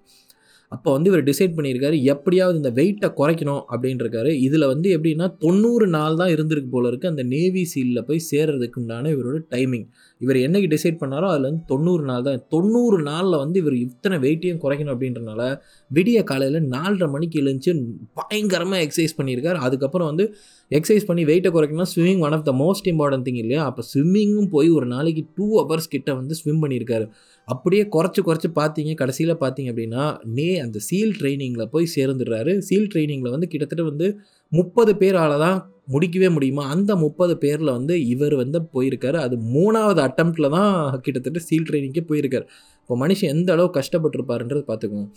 அப்போ 0.75 0.88
வந்து 0.97 1.11
இவர் 1.11 1.25
டிசைட் 1.28 1.57
பண்ணியிருக்காரு 1.57 1.97
எப்படியாவது 2.12 2.57
இந்த 2.62 2.71
வெயிட்டை 2.78 3.09
குறைக்கணும் 3.21 3.62
அப்படின்ட்டுருக்காரு 3.73 4.31
இதில் 4.47 4.66
வந்து 4.73 4.88
எப்படின்னா 4.97 5.26
தொண்ணூறு 5.45 5.87
நாள் 5.97 6.19
தான் 6.21 6.33
இருந்திருக்கு 6.35 6.71
போல 6.75 6.90
இருக்குது 6.90 7.12
அந்த 7.12 7.25
நேவி 7.35 7.62
சீலில் 7.73 8.07
போய் 8.09 8.26
சேர்றதுக்கு 8.31 8.81
உண்டான 8.83 9.11
இவரோட 9.16 9.38
டைமிங் 9.54 9.87
இவர் 10.21 10.38
என்னைக்கு 10.47 10.69
டிசைட் 10.75 11.00
பண்ணாரோ 11.00 11.26
அதில் 11.33 11.47
வந்து 11.49 11.62
தொண்ணூறு 11.73 12.04
நாள் 12.11 12.25
தான். 12.26 12.43
தொண்ணூறு 12.54 12.99
நாளில் 13.09 13.40
வந்து 13.43 13.57
இவர் 13.62 13.76
இத்தனை 13.85 14.16
வெயிட்டையும் 14.25 14.61
குறைக்கணும் 14.64 14.95
அப்படின்றனால 14.95 15.43
விடிய 15.90 16.19
காலையில் 16.31 16.59
நாலரை 16.75 17.09
மணிக்கு 17.14 17.37
எழுந்துச்சு 17.43 17.73
பயங்கரமாக 18.21 18.85
எக்ஸசைஸ் 18.87 19.16
பண்ணியிருக்காரு. 19.19 19.59
அதுக்கப்புறம் 19.66 20.11
வந்து 20.11 20.26
எக்ஸசைஸ் 20.71 21.09
பண்ணி 21.09 21.23
வெயிட்டை 21.31 21.50
குறைக்கணும்னா 21.57 21.88
swimming 21.95 22.23
one 22.26 22.37
of 22.38 22.47
the 22.50 22.54
most 22.62 22.88
important 22.93 23.26
thing 23.28 23.40
இல்லையா? 23.43 23.62
அப்போ 23.71 23.83
ஸ்விம்மிங்கும் 23.93 24.50
போய் 24.54 24.71
ஒரு 24.78 24.87
நாளைக்கு 24.95 25.25
டூ 25.37 25.47
ஹவர்ஸ் 25.61 25.93
கிட்ட 25.95 26.11
வந்து 26.21 26.35
ஸ்விம் 26.40 26.62
பண்ணியிருக்காரு. 26.64 27.07
அப்படியே 27.48 27.82
குறைச்சி 27.94 28.20
குறைச்சி 28.20 28.48
பார்த்தீங்க 28.58 28.92
கடைசியில் 29.00 29.40
பார்த்தீங்க 29.42 29.70
அப்படின்னா 29.72 30.04
நே 30.36 30.48
அந்த 30.64 30.78
சீல் 30.88 31.14
ட்ரைனிங்கில் 31.20 31.70
போய் 31.74 31.86
சேர்ந்துடுறாரு. 31.96 32.52
சீல் 32.58 32.90
ட்ரைனிங்கில் 32.92 33.34
வந்து 33.34 33.48
கிட்டத்தட்ட 33.52 33.84
வந்து 33.90 34.06
முப்பது 34.52 34.92
பேரால் 35.02 35.36
தான் 35.44 35.58
முடிக்கவே 35.94 36.28
முடியுமா? 36.36 36.62
அந்த 36.74 36.92
முப்பது 36.96 37.34
பேரில் 37.38 37.72
வந்து 37.78 37.94
இவர் 38.12 38.34
வந்து 38.34 38.58
போயிருக்காரு. 38.74 39.18
அது 39.26 39.36
மூணாவது 39.56 40.00
அட்டம்ப்டில் 40.08 40.54
தான் 40.56 40.72
கிட்டத்தட்ட 41.00 41.42
சீல் 41.48 41.68
ட்ரைனிங்கே 41.70 42.04
போயிருக்காரு. 42.10 42.46
இப்போ 42.80 42.96
மனுஷன் 43.04 43.32
எந்த 43.34 43.50
அளவு 43.56 43.70
கஷ்டப்பட்டிருப்பாருன்றது 43.78 44.62
பார்த்துக்கோங்க 44.70 45.08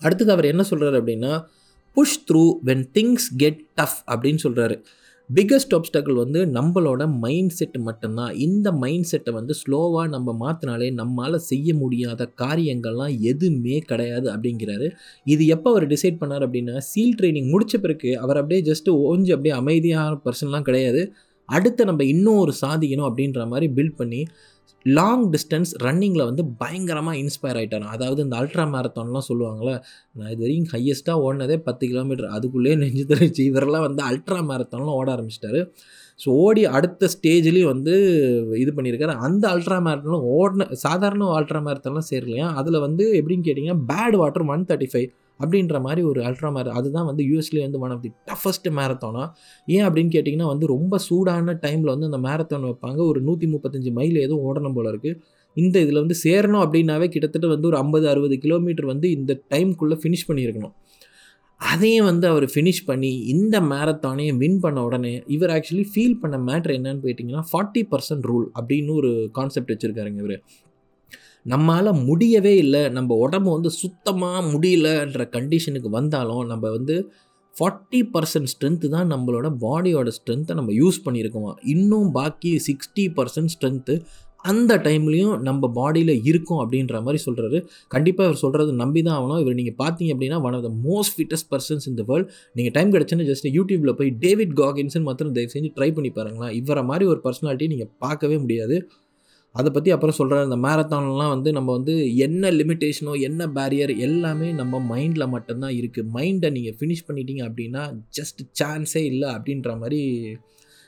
அடுத்தது 0.00 0.32
அவர் 0.34 0.50
என்ன 0.52 0.62
சொல்கிறாரு 0.70 0.96
அப்படின்னா 1.00 1.32
push 1.96 2.18
through 2.28 2.42
when 2.64 2.84
things 2.96 3.26
get 3.36 3.60
tough 3.80 3.98
அப்படின்னு 4.12 4.40
சொல்கிறாரு 4.42 4.76
பிக்கஸ்ட் 5.36 5.74
ஆப்ஸ்டக்கிள் 5.76 6.16
வந்து 6.20 6.40
நம்மளோட 6.54 7.02
மைண்ட் 7.24 7.52
செட் 7.58 7.76
மட்டும்தான். 7.88 8.32
இந்த 8.46 8.68
மைண்ட் 8.82 9.08
செட்டை 9.10 9.32
வந்து 9.36 9.54
ஸ்லோவாக 9.60 10.06
நம்ம 10.14 10.34
மாற்றினாலே 10.40 10.88
நம்மளால் 11.00 11.44
செய்ய 11.50 11.74
முடியாத 11.74 12.26
காரியங்கள்லாம் 12.42 13.14
எதுவுமே 13.32 13.76
கிடையாது 13.90 14.26
அப்படிங்கிறாரு. 14.34 14.88
இது 15.34 15.46
எப்போ 15.56 15.70
அவர் 15.70 15.86
டிசைட் 15.86 16.20
பண்ணார் 16.22 16.46
அப்படின்னா 16.46 16.76
சீல் 16.90 17.16
ட்ரைனிங் 17.20 17.52
முடிச்ச 17.54 17.80
பிறகு 17.84 18.10
அவர் 18.24 18.40
அப்படியே 18.42 18.62
ஜஸ்ட்டு 18.70 18.96
ஓஞ்சி 19.10 19.32
அப்படியே 19.36 19.54
அமைதியான 19.62 20.18
பர்சன்லாம் 20.26 20.66
கிடையாது. 20.70 21.02
அடுத்து 21.48 21.82
நம்ம 21.84 22.02
இன்னும் 22.14 22.42
ஒரு 22.44 22.52
சாதிக்கணும் 22.60 23.08
அப்படின்ற 23.10 23.46
மாதிரி 23.52 23.68
பில்ட் 23.78 23.96
பண்ணி 23.96 24.20
லாங் 24.86 25.24
டிஸ்டன்ஸ் 25.30 25.72
ரன்னிங்கில் 25.84 26.28
வந்து 26.28 26.42
பயங்கரமாக 26.62 27.20
இன்ஸ்பயர் 27.22 27.58
ஆகிட்டார் 27.60 27.86
அதாவது 27.94 28.20
இந்த 28.22 28.36
அல்ட்ரா 28.40 28.64
மேரத்தான்லாம் 28.74 29.26
சொல்லுவாங்களே 29.28 29.74
நான் 30.18 30.30
இது 30.32 30.42
வரைக்கும் 30.44 30.72
ஹையஸ்ட்டாக 30.74 31.24
ஓடினதே 31.26 31.56
பத்து 31.68 31.84
கிலோமீட்டர் 31.92 32.28
அதுக்குள்ளேயே 32.36 32.76
நெஞ்சு 32.82 33.04
தெரிச்சு 33.12 33.42
இவரெல்லாம் 33.50 33.86
வந்து 33.88 34.02
அல்ட்ரா 34.10 34.40
மேரத்தான்லாம் 34.50 34.98
ஓட 35.00 35.08
ஆரம்பிச்சிட்டாரு. 35.16 35.60
ஸோ 36.20 36.28
ஓடி 36.44 36.62
அடுத்த 36.76 37.08
ஸ்டேஜ்லேயும் 37.14 37.72
வந்து 37.74 37.94
இது 38.62 38.70
பண்ணியிருக்காரு. 38.76 39.14
அந்த 39.28 39.44
அல்ட்ரா 39.54 39.78
மேரத்தானும் 39.86 40.26
ஓடின 40.36 40.68
சாதாரண 40.86 41.30
அல்ட்ரா 41.38 41.60
மேரத்தான்லாம் 41.68 42.10
சேரலையா? 42.12 42.48
அதில் 42.60 42.84
வந்து 42.86 43.04
எப்படின்னு 43.20 43.46
கேட்டிங்கன்னா 43.48 43.82
bad 43.92 44.16
water 44.22 44.46
one 44.54 44.66
thirty 44.70 44.90
five 44.92 45.08
அப்படின்ற 45.42 45.80
மாதிரி 45.86 46.02
ஒரு 46.10 46.20
அல்ட்ரா 46.28 46.50
மேர 46.56 46.74
அதுதான் 46.78 47.08
வந்து 47.10 47.22
யூஎஸ்லேயே 47.30 47.64
வந்து 47.66 47.80
ஒன் 47.84 47.94
ஆஃப் 47.94 48.02
தி 48.06 48.10
டஃபஸ்ட் 48.30 48.68
மேரத்தானா 48.78 49.24
ஏன் 49.68 49.84
அப்படின்னு 49.88 50.12
கேட்டிங்கன்னா 50.16 50.48
வந்து 50.52 50.66
ரொம்ப 50.74 50.98
சூடான 51.08 51.56
டைமில் 51.66 51.92
வந்து 51.94 52.08
அந்த 52.10 52.20
மேரத்தான் 52.28 52.66
வைப்பாங்க. 52.68 53.00
ஒரு 53.10 53.20
நூற்றி 53.20 53.48
முப்பத்தஞ்சு 53.54 53.92
மைல் 53.98 54.18
ஏதோ 54.26 54.36
ஓடணும் 54.48 54.76
போல 54.78 54.92
இருக்குது 54.92 55.18
இந்த 55.56 55.76
இதில் 55.80 56.02
வந்து 56.02 56.16
சேரணும் 56.24 56.62
அப்படின்னாவே 56.64 57.08
கிட்டத்தட்ட 57.08 57.46
வந்து 57.46 57.68
ஒரு 57.70 57.76
ஐம்பது 57.76 58.06
அறுபது 58.08 58.36
கிலோமீட்டர் 58.38 58.86
வந்து 58.92 59.08
இந்த 59.10 59.32
டைம்குள்ளே 59.54 59.98
ஃபினிஷ் 60.02 60.28
பண்ணியிருக்கணும். 60.28 60.74
அதையும் 61.60 62.06
வந்து 62.10 62.26
அவர் 62.28 62.44
ஃபினிஷ் 62.52 62.80
பண்ணி 62.86 63.10
இந்த 63.32 63.56
மேரத்தானையும் 63.72 64.38
வின் 64.42 64.58
பண்ண 64.60 64.78
உடனே 64.84 65.12
இவர் 65.26 65.50
ஆக்சுவலி 65.50 65.84
ஃபீல் 65.92 66.16
பண்ண 66.22 66.36
மேட்ரு 66.48 66.76
என்னன்னு 66.78 67.02
போயிட்டிங்கன்னா 67.04 67.42
ஃபார்ட்டி 67.50 67.82
பர்சன்ட் 67.90 68.26
ரூல் 68.30 68.46
அப்படின்னு 68.60 68.94
ஒரு 69.00 69.10
கான்செப்ட் 69.32 69.72
வச்சுருக்காருங்க 69.72 70.22
இவர். 70.24 70.42
நம்மளால் 71.46 72.00
முடியவே 72.08 72.54
இல்லை. 72.64 72.82
நம்ம 72.96 73.14
உடம்பு 73.24 73.50
வந்து 73.56 73.70
சுத்தமாக 73.82 74.40
முடியலன்ற 74.52 75.22
கண்டிஷனுக்கு 75.36 75.88
வந்தாலும் 75.98 76.42
நம்ம 76.52 76.70
வந்து 76.76 76.96
ஃபார்ட்டி 77.54 78.00
பர்சன்ட் 78.12 78.50
ஸ்ட்ரென்த்து 78.52 78.88
தான் 78.96 79.10
நம்மளோட 79.12 79.46
பாடியோட 79.64 80.10
ஸ்ட்ரென்த்தை 80.18 80.54
நம்ம 80.58 80.74
யூஸ் 80.82 80.98
பண்ணியிருக்கோம். 81.06 81.48
இன்னும் 81.74 82.10
பாக்கி 82.18 82.52
சிக்ஸ்டி 82.68 83.04
பர்சன்ட் 83.18 83.52
ஸ்ட்ரென்த்து 83.54 83.96
அந்த 84.50 84.72
டைம்லேயும் 84.86 85.34
நம்ம 85.48 85.68
பாடியில் 85.76 86.14
இருக்கும் 86.30 86.60
அப்படின்ற 86.62 87.02
மாதிரி 87.06 87.18
சொல்கிறாரு 87.26 87.58
கண்டிப்பாக 87.94 88.28
இவர் 88.28 88.40
சொல்கிறது 88.44 88.72
நம்பி 88.80 89.00
தான் 89.08 89.16
ஆகணும். 89.18 89.40
இவர் 89.42 89.58
நீங்கள் 89.58 89.76
பார்த்தீங்க 89.82 90.14
அப்படின்னா 90.14 90.38
one 90.46 90.56
of 90.58 90.64
the 90.68 90.72
most 90.86 91.14
fittest 91.16 91.48
persons 91.52 91.86
இந்த 91.90 92.04
வேர்ல்ட் 92.08 92.30
நீங்கள் 92.58 92.74
டைம் 92.76 92.90
கிடச்சுன்னு 92.94 93.28
ஜஸ்ட் 93.30 93.46
யூடியூப்பில் 93.58 93.96
போய் 94.00 94.10
டேவிட் 94.24 94.54
காகின்ஸ்னு 94.62 95.06
மாத்திரம் 95.08 95.36
தயவு 95.36 95.54
செஞ்சு 95.54 95.70
ட்ரை 95.76 95.90
பண்ணி 95.98 96.12
பாருங்களேன். 96.18 96.54
இவரை 96.60 96.84
மாதிரி 96.90 97.06
ஒரு 97.12 97.22
பர்சனாலிட்டி 97.26 97.68
நீங்கள் 97.74 97.90
பார்க்கவே 98.06 98.38
முடியாது. 98.46 98.78
அதை 99.54 99.70
பற்றி 99.72 99.90
அப்புறம் 99.90 100.16
சொல்கிறார் 100.18 100.46
இந்த 100.48 100.56
மேரத்தான்லாம் 100.56 101.32
வந்து 101.34 101.52
நம்ம 101.52 101.72
வந்து 101.72 101.94
என்ன 102.16 102.50
லிமிட்டேஷனோ 102.50 103.14
என்ன 103.20 103.46
பேரியர் 103.46 103.92
எல்லாமே 103.98 104.52
நம்ம 104.52 104.80
மைண்டில் 104.92 105.32
மட்டும்தான் 105.34 105.74
இருக்குது 105.80 106.12
மைண்டை 106.14 106.50
நீங்கள் 106.50 106.76
ஃபினிஷ் 106.78 107.06
பண்ணிட்டீங்க 107.08 107.42
அப்படின்னா 107.48 107.82
ஜஸ்ட் 108.18 108.40
சான்ஸே 108.60 109.02
இல்லை 109.12 109.28
அப்படின்ற 109.30 109.78
மாதிரி 109.78 110.00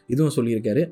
இதுவும் 0.09 0.37
சொல்லியிருக்காரு. 0.37 0.85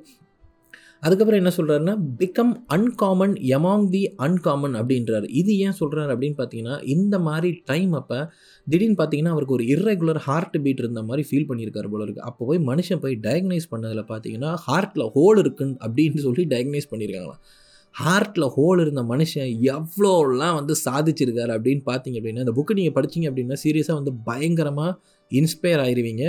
அதுக்கப்புறம் 1.01 1.41
என்ன 1.41 1.53
சொல்கிறாருன்னா 1.57 1.95
become 2.19 2.53
uncommon 2.75 3.33
among 3.55 3.87
the 3.89 4.03
uncommon 4.27 4.75
அப்படின்றார். 4.81 5.27
இது 5.41 5.53
ஏன் 5.59 5.79
சொல்கிறாரு 5.81 6.11
அப்படின்னு 6.15 6.39
பார்த்தீங்கன்னா 6.39 6.77
இந்த 6.97 7.17
மாதிரி 7.29 7.51
டைம் 7.65 7.93
அப்போ 7.93 8.19
திடீர்னு 8.67 8.97
பார்த்தீங்கன்னா 8.99 9.29
அவருக்கு 9.29 9.55
ஒரு 9.55 9.65
இர்ரெகுலர் 9.65 10.17
ஹார்ட் 10.17 10.63
பீட் 10.63 10.79
இருந்த 10.79 11.03
மாதிரி 11.03 11.29
ஃபீல் 11.31 11.49
பண்ணியிருக்காரு 11.49 11.89
போல 11.89 12.05
இருக்குது 12.05 12.27
அப்போ 12.27 12.45
போய் 12.45 12.59
மனுஷன் 12.59 13.01
போய் 13.01 13.17
டயக்னைஸ் 13.23 13.67
பண்ணதில் 13.71 14.05
பார்த்தீங்கன்னா 14.09 14.55
ஹார்ட்டில் 14.67 15.07
ஹோல் 15.15 15.39
இருக்குன்னு 15.39 15.77
அப்படின்னு 15.81 16.19
சொல்லி 16.19 16.45
டயக்னைஸ் 16.45 16.91
பண்ணியிருக்காங்களாம். 16.91 17.41
ஹார்ட்டில் 17.95 18.47
ஹோல் 18.57 18.81
இருந்த 18.81 19.03
மனுஷன் 19.03 19.51
எவ்வளோலாம் 19.63 20.55
வந்து 20.55 20.77
சாதிச்சிருக்காரு 20.85 21.53
அப்படின்னு 21.57 21.83
பார்த்தீங்க 21.87 22.17
அப்படின்னா 22.19 22.39
இந்த 22.39 22.53
புக்கு 22.53 22.75
நீங்கள் 22.75 22.95
படிச்சிங்க 22.95 23.29
அப்படின்னா 23.31 23.59
சீரியஸாக 23.65 23.95
வந்து 23.95 24.13
பயங்கரமாக 24.25 24.99
இன்ஸ்பயர் 25.31 25.83
ஆயிடுவீங்க 25.83 26.25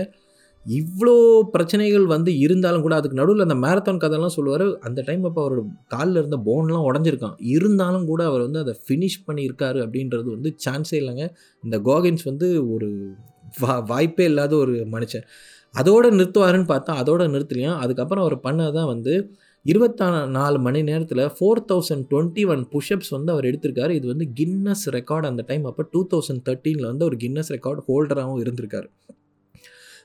இவ்வளோ 0.66 1.14
பிரச்சனைகள் 1.54 2.06
வந்து 2.06 2.32
இருந்தாலும் 2.40 2.84
கூட 2.86 2.96
அதுக்கு 2.96 3.20
நடுவில் 3.20 3.46
அந்த 3.46 3.58
மேரத்தான் 3.64 4.00
கதைலாம் 4.04 4.36
சொல்லுவார் 4.36 4.66
அந்த 4.88 5.00
டைம் 5.08 5.24
அப்போ 5.30 5.42
அவர் 5.46 5.62
காலில் 5.94 6.20
இருந்த 6.22 6.38
போன்லாம் 6.46 6.86
உடஞ்சிருக்கான். 6.90 7.36
இருந்தாலும் 7.56 8.06
கூட 8.12 8.22
அவர் 8.26 8.46
வந்து 8.48 8.60
அதை 8.60 8.74
ஃபினிஷ் 8.86 9.18
பண்ணியிருக்காரு 9.28 9.80
அப்படின்றது 9.86 10.28
வந்து 10.36 10.52
சான்ஸே 10.66 10.98
இல்லைங்க. 11.02 11.26
இந்த 11.64 11.78
கோகின்ஸ் 11.90 12.24
வந்து 12.30 12.50
ஒரு 12.76 12.90
வா 13.62 13.74
வாய்ப்பே 13.92 14.26
இல்லாத 14.32 14.56
ஒரு 14.56 14.76
மனுஷன். 14.96 15.26
அதோடு 15.74 16.12
நிறுத்துவாருன்னு 16.12 16.70
பார்த்தா 16.74 16.94
அதோட 17.02 17.24
நிறுத்தலையும் 17.34 17.80
அதுக்கப்புறம் 17.84 18.24
அவர் 18.26 18.38
பண்ணதான் 18.48 18.92
வந்து 18.94 19.14
இருபத்தா 19.66 20.08
நாலு 20.38 20.58
மணி 20.60 20.80
நேரத்தில் 20.84 21.22
four 21.36 21.62
thousand 21.70 22.06
twenty 22.12 22.44
one 22.54 22.64
pushups 22.74 23.10
வந்து 23.10 23.32
அவர் 23.32 23.46
எடுத்திருக்காரு. 23.46 23.90
இது 23.90 24.08
வந்து 24.08 24.26
கின்னஸ் 24.40 24.86
ரெக்கார்டு 24.98 25.26
அந்த 25.32 25.44
டைம் 25.48 25.66
அப்போ 25.66 25.86
டூ 25.92 26.02
தௌசண்ட் 26.14 26.44
தேர்ட்டீனில் 26.50 26.90
வந்து 26.92 27.06
ஒரு 27.06 27.18
கின்னஸ் 27.24 27.52
ரெக்கார்டு 27.56 27.84
ஹோல்டராகவும் 27.90 28.42
இருந்திருக்காரு. 28.46 28.90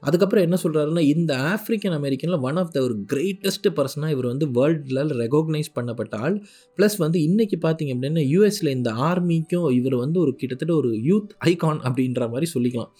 அதுக்கப்புறம் 0.00 0.44
என்ன 0.44 0.56
சொல்கிறாருன்னா 0.62 0.98
இந்த 0.98 1.36
ஆஃப்ரிக்கன் 1.36 1.96
அமெரிக்கனில் 1.98 2.40
ஒன் 2.40 2.56
ஆஃப் 2.56 2.72
த 2.72 2.80
ஒரு 2.80 2.96
கிரேட்டஸ்ட் 3.12 3.68
பர்சனாக 3.76 4.10
இவர் 4.10 4.26
வந்து 4.26 4.46
வேர்ல்டில் 4.48 5.14
ரெகக்னைஸ் 5.22 5.70
பண்ணப்பட்ட 5.74 6.14
ஆள். 6.16 6.36
ப்ளஸ் 6.78 6.96
வந்து 6.98 7.20
இன்றைக்கி 7.20 7.58
பார்த்தீங்க 7.62 7.94
அப்படின்னா 7.96 8.24
யூஎஸில் 8.34 8.68
இந்த 8.68 8.92
ஆர்மிக்கும் 8.92 9.72
இவர் 9.72 9.96
வந்து 9.96 10.20
ஒரு 10.20 10.34
கிட்டத்தட்ட 10.34 10.74
ஒரு 10.74 10.90
யூத் 10.90 11.30
ஐகான் 11.44 11.80
அப்படின்ற 11.88 12.30
மாதிரி 12.30 12.48
சொல்லிக்கலாம். 12.54 12.92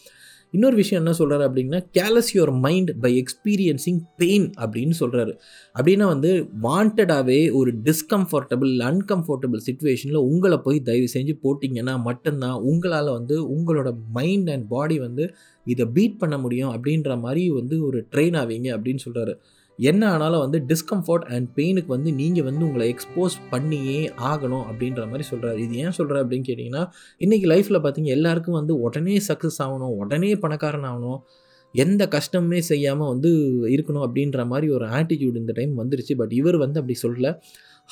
இன்னொரு 0.55 0.77
விஷயம் 0.77 1.01
என்ன 1.05 1.13
சொல்கிறாரு 1.19 1.45
அப்படின்னா 1.49 1.79
callous 1.93 2.31
your 2.35 2.53
mind 2.61 2.91
by 3.01 3.11
experiencing 3.15 3.99
pain 4.17 4.47
அப்படின்னு 4.61 4.95
சொல்கிறாரு 5.01 5.33
அப்படின்னா 5.75 6.07
வந்து 6.07 6.31
வாண்டடாகவே 6.63 7.53
ஒரு 7.53 7.73
டிஸ்கம்ஃபர்டபுள் 7.85 8.73
அன்கம்ஃபர்டபுள் 8.85 9.63
சுச்சுவேஷனில் 9.67 10.21
உங்களை 10.27 10.59
போய் 10.59 10.81
தயவு 10.83 11.09
செஞ்சு 11.15 11.35
போட்டிங்கன்னா 11.43 11.97
மட்டும்தான் 12.03 12.57
உங்களால் 12.63 13.11
வந்து 13.11 13.37
உங்களோட 13.57 13.91
மைண்ட் 14.13 14.51
அண்ட் 14.51 14.69
பாடி 14.69 14.99
வந்து 14.99 15.27
இதை 15.67 15.87
பீட் 15.87 16.19
பண்ண 16.19 16.39
முடியும் 16.39 16.73
அப்படின்ற 16.73 17.21
மாதிரி 17.21 17.51
வந்து 17.51 17.79
ஒரு 17.85 18.01
ட்ரெயின் 18.13 18.39
ஆவீங்க 18.39 18.69
அப்படின்னு 18.77 19.05
சொல்கிறாரு 19.05 19.35
என்ன 19.79 20.11
ஆனாலும் 20.13 20.41
வந்து 20.41 20.59
டிஸ்கம்ஃபர்ட் 20.69 21.27
அண்ட் 21.35 21.49
பெயினுக்கு 21.57 21.87
வந்து 21.87 22.13
நீங்கள் 22.13 22.45
வந்து 22.45 22.65
உங்களை 22.67 22.95
எக்ஸ்போஸ் 22.95 23.37
பண்ணியே 23.51 24.13
ஆகணும் 24.19 24.65
அப்படின்ற 24.71 25.03
மாதிரி 25.07 25.25
சொல்கிறாரு 25.31 25.57
இது 25.57 25.77
ஏன் 25.77 25.91
சொல்கிறார் 25.91 26.27
அப்படின்னு 26.27 26.49
கேட்டிங்கன்னா 26.49 26.83
இன்றைக்கி 27.21 27.47
லைஃப்பில் 27.53 27.83
பார்த்தீங்க 27.85 28.05
எல்லாருக்கும் 28.05 28.55
வந்து 28.55 28.81
உடனே 28.81 29.17
சக்ஸஸ் 29.29 29.59
ஆகணும் 29.59 29.95
உடனே 29.97 30.35
பணக்காரன் 30.37 30.85
ஆகணும் 30.85 31.21
எந்த 31.75 32.09
கஷ்டமுமே 32.11 32.59
செய்யாமல் 32.59 33.09
வந்து 33.09 33.31
இருக்கணும் 33.69 34.05
அப்படின்ற 34.07 34.47
மாதிரி 34.47 34.73
ஒரு 34.73 34.87
ஆட்டிடியூட் 34.87 35.37
இந்த 35.37 35.53
டைம் 35.53 35.79
வந்துருச்சு. 35.79 36.15
பட் 36.17 36.33
இவர் 36.33 36.57
வந்து 36.57 36.81
அப்படி 36.81 36.99
சொல்லல. 37.03 37.31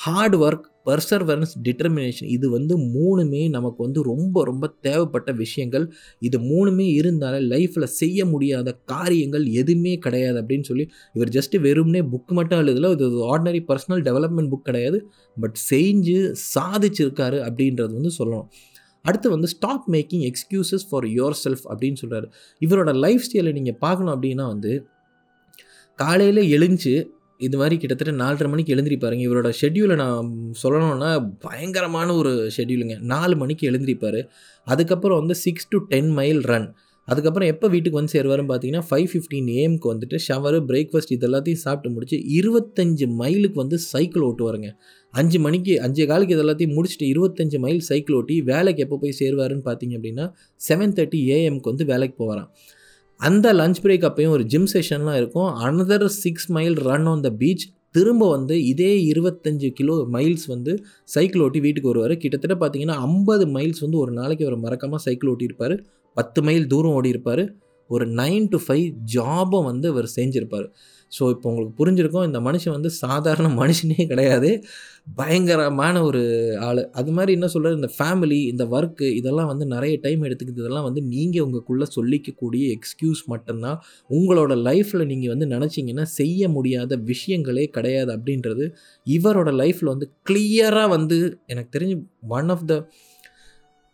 ஹார்ட் 0.03 0.35
ஒர்க் 0.35 0.65
பர்சர்வரன்ஸ் 0.85 1.53
டிட்டர்மினேஷன் 1.63 2.29
இது 2.35 2.49
வந்து 2.49 2.73
மூணுமே 2.95 3.49
நமக்கு 3.49 3.83
வந்து 3.83 4.01
ரொம்ப 4.03 4.43
ரொம்ப 4.43 4.65
தேவைப்பட்ட 4.81 5.31
விஷயங்கள். 5.31 5.85
இது 6.19 6.37
மூணுமே 6.39 6.85
இருந்தாலே 6.99 7.39
லைஃப்பில் 7.53 7.83
செய்ய 7.83 8.25
முடியாத 8.25 8.73
காரியங்கள் 8.85 9.45
எதுவுமே 9.61 9.93
கிடையாது 9.97 10.41
அப்படின்னு 10.41 10.63
சொல்லி 10.63 10.85
இவர் 11.13 11.29
ஜஸ்ட்டு 11.29 11.61
வெறும்னே 11.67 12.03
புக் 12.13 12.33
மட்டும் 12.39 12.59
எழுதல 12.59 12.91
இது 12.91 13.09
ஆர்டினரி 13.33 13.63
பர்சனல் 13.67 14.05
டெவலப்மெண்ட் 14.09 14.51
புக் 14.53 14.67
கிடையாது. 14.69 14.99
பட் 15.39 15.57
செஞ்சு 15.71 16.17
சாதிச்சிருக்காரு 16.55 17.39
அப்படின்றது 17.49 17.93
வந்து 17.99 18.13
சொல்லணும். 18.19 18.47
அடுத்து 19.01 19.27
வந்து 19.29 19.47
stop 19.47 19.85
making 19.91 20.23
excuses 20.29 20.87
for 20.89 21.05
yourself 21.43 21.65
அப்படின்னு 21.73 21.97
சொல்கிறாரு 22.01 22.27
இவரோட 22.65 22.91
லைஃப் 22.95 23.25
ஸ்டைலை 23.27 23.51
நீங்கள் 23.51 23.79
பார்க்கணும் 23.79 24.13
அப்படின்னா 24.15 24.47
வந்து 24.53 24.73
காலையில் 25.99 26.41
எழுந்து 26.55 26.93
இது 27.45 27.55
மாதிரி 27.61 27.75
கிட்டத்தட்ட 27.81 28.13
நாலரை 28.23 28.47
மணிக்கு 28.51 28.73
எழுந்திரிப்பாருங்க. 28.75 29.23
இவரோட 29.27 29.49
ஷெட்யூலை 29.59 29.95
நான் 30.01 30.31
சொல்லணும்னா 30.63 31.11
பயங்கரமான 31.45 32.09
ஒரு 32.21 32.33
ஷெட்யூலுங்க 32.55 32.95
நாலு 33.13 33.35
மணிக்கு 33.43 33.63
எழுந்திரிப்பார். 33.71 34.19
அதுக்கப்புறம் 34.67 35.19
வந்து 35.21 35.37
six 35.45 35.71
to 35.73 35.79
ten 35.93 36.11
mile 36.19 36.43
run 36.51 36.69
அதுக்கப்புறம் 37.07 37.49
எப்போ 37.51 37.65
வீட்டுக்கு 37.73 37.99
வந்து 37.99 38.13
சேருவாருன்னு 38.13 38.49
பார்த்தீங்கன்னா 38.49 38.85
ஃபைவ் 38.87 39.05
ஃபிஃப்டின் 39.11 39.49
ஏஎம்க்கு 39.57 39.87
வந்துட்டு 39.91 40.17
ஷவரு 40.25 40.57
பிரேக்ஃபாஸ்ட் 40.69 41.13
இது 41.15 41.25
எல்லாத்தையும் 41.27 41.61
சாப்பிட்டு 41.61 41.89
முடிச்சு 41.95 42.17
இருபத்தஞ்சு 42.37 43.05
மைலுக்கு 43.21 43.57
வந்து 43.61 43.77
சைக்கிள் 43.91 44.25
ஓட்டுவாருங்க. 44.29 44.69
அஞ்சு 45.13 45.39
மணிக்கு 45.45 45.75
அஞ்சு 45.85 46.05
காலுக்கு 46.09 46.35
இது 46.35 46.43
எல்லாத்தையும் 46.45 46.75
முடிச்சுட்டு 46.77 47.07
இருபத்தஞ்சு 47.13 47.59
மைல் 47.65 47.79
சைக்கிள் 47.89 48.17
ஓட்டி 48.19 48.35
வேலைக்கு 48.51 48.83
எப்போ 48.85 48.97
போய் 49.03 49.17
சேருவாருன்னு 49.21 49.65
பார்த்தீங்க 49.69 49.95
அப்படின்னா 49.99 50.25
செவன் 50.67 50.95
தேர்ட்டி 50.97 51.21
ஏஎம்க்கு 51.37 51.71
வந்து 51.73 51.87
வேலைக்கு 51.91 52.17
போவாராம். 52.23 52.49
அந்த 53.19 53.53
லஞ்ச் 53.53 53.79
பிரேக் 53.83 54.05
அப்பையும் 54.07 54.33
ஒரு 54.35 54.43
ஜிம் 54.43 54.67
செஷன்லாம் 54.73 55.15
இருக்கும். 55.15 55.49
Another 55.67 56.05
six 56.23 56.47
mile 56.55 56.75
run 56.87 57.05
on 57.05 57.23
the 57.25 57.29
beach 57.29 57.65
திரும்ப 57.91 58.23
வந்து 58.29 58.55
இதே 58.65 58.91
இருபத்தஞ்சு 59.11 59.69
கிலோ 59.69 59.95
மைல்ஸ் 60.15 60.45
வந்து 60.47 60.71
சைக்கிள் 61.13 61.41
ஓட்டி 61.41 61.59
வீட்டுக்கு 61.59 61.91
வருவார். 61.91 62.13
கிட்டத்தட்ட 62.17 62.55
பார்த்தீங்கன்னா 62.63 62.97
ஐம்பது 63.07 63.45
மைல்ஸ் 63.47 63.81
வந்து 63.81 63.97
ஒரு 63.97 64.11
நாளைக்கு 64.11 64.45
அவர் 64.47 64.59
மறக்காமல் 64.65 65.03
சைக்கிள் 65.05 65.31
ஓட்டியிருப்பார். 65.33 65.75
பத்து 66.17 66.41
மைல் 66.43 66.67
தூரம் 66.67 66.95
ஓடி 66.99 67.09
இருப்பார் 67.09 67.43
ஒரு 67.89 68.05
நைன் 68.21 68.45
டு 68.53 68.59
ஃபைவ் 68.67 68.87
ஜாபை 69.15 69.59
வந்து 69.71 69.87
அவர் 69.93 70.07
செஞ்சுருப்பார். 70.17 70.69
ஸோ 71.11 71.23
இப்போ 71.33 71.47
உங்களுக்கு 71.49 71.75
புரிஞ்சிருக்கும் 71.79 72.25
இந்த 72.27 72.39
மனுஷன் 72.47 72.75
வந்து 72.75 72.89
சாதாரண 73.03 73.47
மனுஷனே 73.59 74.03
கிடையாது. 74.11 74.49
பயங்கரமான 75.19 75.95
ஒரு 76.03 76.21
ஆள். 76.67 76.81
அது 76.99 77.11
மாதிரி 77.11 77.31
என்ன 77.37 77.47
சொல்கிறது 77.47 77.79
இந்த 77.79 77.89
ஃபேமிலி 77.97 78.39
இந்த 78.51 78.63
ஒர்க்கு 78.67 79.07
இதெல்லாம் 79.19 79.49
வந்து 79.51 79.65
நிறைய 79.65 79.93
டைம் 80.05 80.25
எடுத்துக்குது. 80.27 80.63
இதெல்லாம் 80.63 80.87
வந்து 80.89 81.01
நீங்கள் 81.13 81.45
உங்களுக்குள்ளே 81.45 81.87
சொல்லிக்கக்கூடிய 81.97 82.63
எக்ஸ்கியூஸ் 82.77 83.21
மட்டும்தான். 83.33 83.77
உங்களோட 84.09 84.55
லைஃப்பில் 84.69 85.09
நீங்கள் 85.13 85.33
வந்து 85.33 85.47
நினச்சிங்கன்னா 85.55 86.07
செய்ய 86.19 86.49
முடியாத 86.49 86.97
விஷயங்களே 87.11 87.65
கிடையாது 87.77 88.11
அப்படின்றது 88.17 88.67
இவரோட 89.07 89.51
லைஃப்பில் 89.63 89.93
வந்து 89.95 90.09
கிளியராக 90.29 90.93
வந்து 90.97 91.19
எனக்கு 91.53 91.71
தெரிஞ்சு 91.77 91.97
one 92.39 92.49
of 92.49 92.67
the 92.73 92.75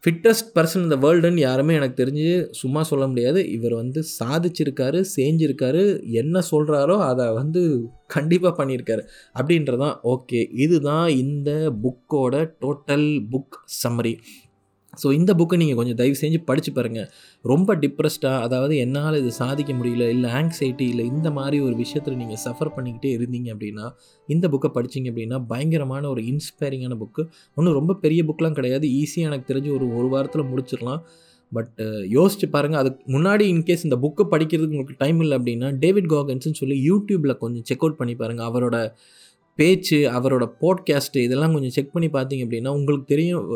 fittest 0.04 0.48
person 0.56 0.84
இந்த 0.84 0.96
வேர்ல்டுன்னு 0.96 1.38
யாருமே 1.38 1.76
எனக்கு 1.76 2.04
தெரிஞ்சு 2.04 2.48
சும்மா 2.52 2.84
சொல்ல 2.84 3.08
முடியாது. 3.08 3.52
இவர் 3.52 3.74
வந்து 3.74 4.04
சாதிச்சிருக்காரு 4.20 5.06
செஞ்சிருக்காரு 5.16 6.04
என்ன 6.12 6.42
சொல்கிறாரோ 6.52 6.98
அதை 6.98 7.34
வந்து 7.34 7.62
கண்டிப்பாக 8.08 8.54
பண்ணியிருக்காரு 8.58 9.04
அப்படின்றதான் 9.34 9.96
ஓகே 10.04 10.60
இதுதான் 10.60 11.08
இந்த 11.10 11.74
புக்கோட 11.84 12.52
டோட்டல் 12.62 13.08
புக் 13.32 13.58
சம்மரி 13.84 14.20
ஸோ 14.94 15.08
இந்த 15.14 15.32
புக்கை 15.34 15.58
நீங்கள் 15.58 15.76
கொஞ்சம் 15.76 15.98
தயவு 15.98 16.18
செஞ்சு 16.22 16.40
படித்து 16.46 16.72
பாருங்கள் 16.72 17.08
ரொம்ப 17.46 17.76
டிப்ரெஸ்டாக 17.76 18.44
அதாவது 18.46 18.74
என்னால் 18.78 19.18
இது 19.20 19.32
சாதிக்க 19.34 19.72
முடியல 19.74 20.08
இல்லை 20.10 20.30
ஆங்ஸைட்டி 20.32 20.88
இல்லை 20.94 21.06
இந்த 21.06 21.30
மாதிரி 21.32 21.60
ஒரு 21.60 21.76
விஷயத்தில் 21.76 22.18
நீங்கள் 22.18 22.42
சஃபர் 22.46 22.74
பண்ணிக்கிட்டே 22.76 23.12
இருந்தீங்க 23.18 23.50
அப்படின்னா 23.56 23.86
இந்த 24.30 24.48
புக்கை 24.48 24.72
படித்தீங்க 24.78 25.10
அப்படின்னா 25.12 25.40
பயங்கரமான 25.46 26.10
ஒரு 26.10 26.24
இன்ஸ்பைரிங்கான 26.34 26.98
புக்கு 26.98 27.24
ஒன்றும் 27.58 27.78
ரொம்ப 27.80 27.96
பெரிய 27.96 28.24
புக்கெலாம் 28.24 28.58
கிடையாது. 28.60 28.88
ஈஸியாக 29.02 29.30
எனக்கு 29.30 29.50
தெரிஞ்சு 29.52 29.72
ஒரு 29.74 29.88
ஒரு 29.98 30.10
வாரத்தில் 30.10 30.50
முடிச்சிடலாம். 30.52 31.02
பட் 31.52 31.82
யோசிச்சு 32.16 32.48
பாருங்கள் 32.50 32.82
அதுக்கு 32.82 33.12
முன்னாடி 33.12 33.44
இன்கேஸ் 33.54 33.84
இந்த 33.84 33.98
புக்கு 33.98 34.24
படிக்கிறதுக்கு 34.32 34.76
உங்களுக்கு 34.76 35.02
டைம் 35.04 35.20
இல்லை 35.20 35.36
அப்படின்னா 35.40 35.68
டேவிட் 35.84 36.10
காகன்ஸ்னு 36.14 36.60
சொல்லி 36.62 36.78
யூடியூப்பில் 36.90 37.36
கொஞ்சம் 37.38 37.66
செக் 37.66 37.84
அவுட் 37.84 38.00
பண்ணி 38.00 38.16
பாருங்கள் 38.16 38.48
அவரோட 38.50 38.78
பேச்சு 39.56 39.98
அவரோட 40.12 40.46
போட்காஸ்ட்டு 40.62 41.18
இதெல்லாம் 41.18 41.52
கொஞ்சம் 41.52 41.70
செக் 41.70 41.92
பண்ணி 41.92 42.10
பார்த்தீங்க 42.10 42.48
அப்படின்னா 42.48 42.68
உங்களுக்கு 42.68 43.06
தெரியும் 43.06 43.52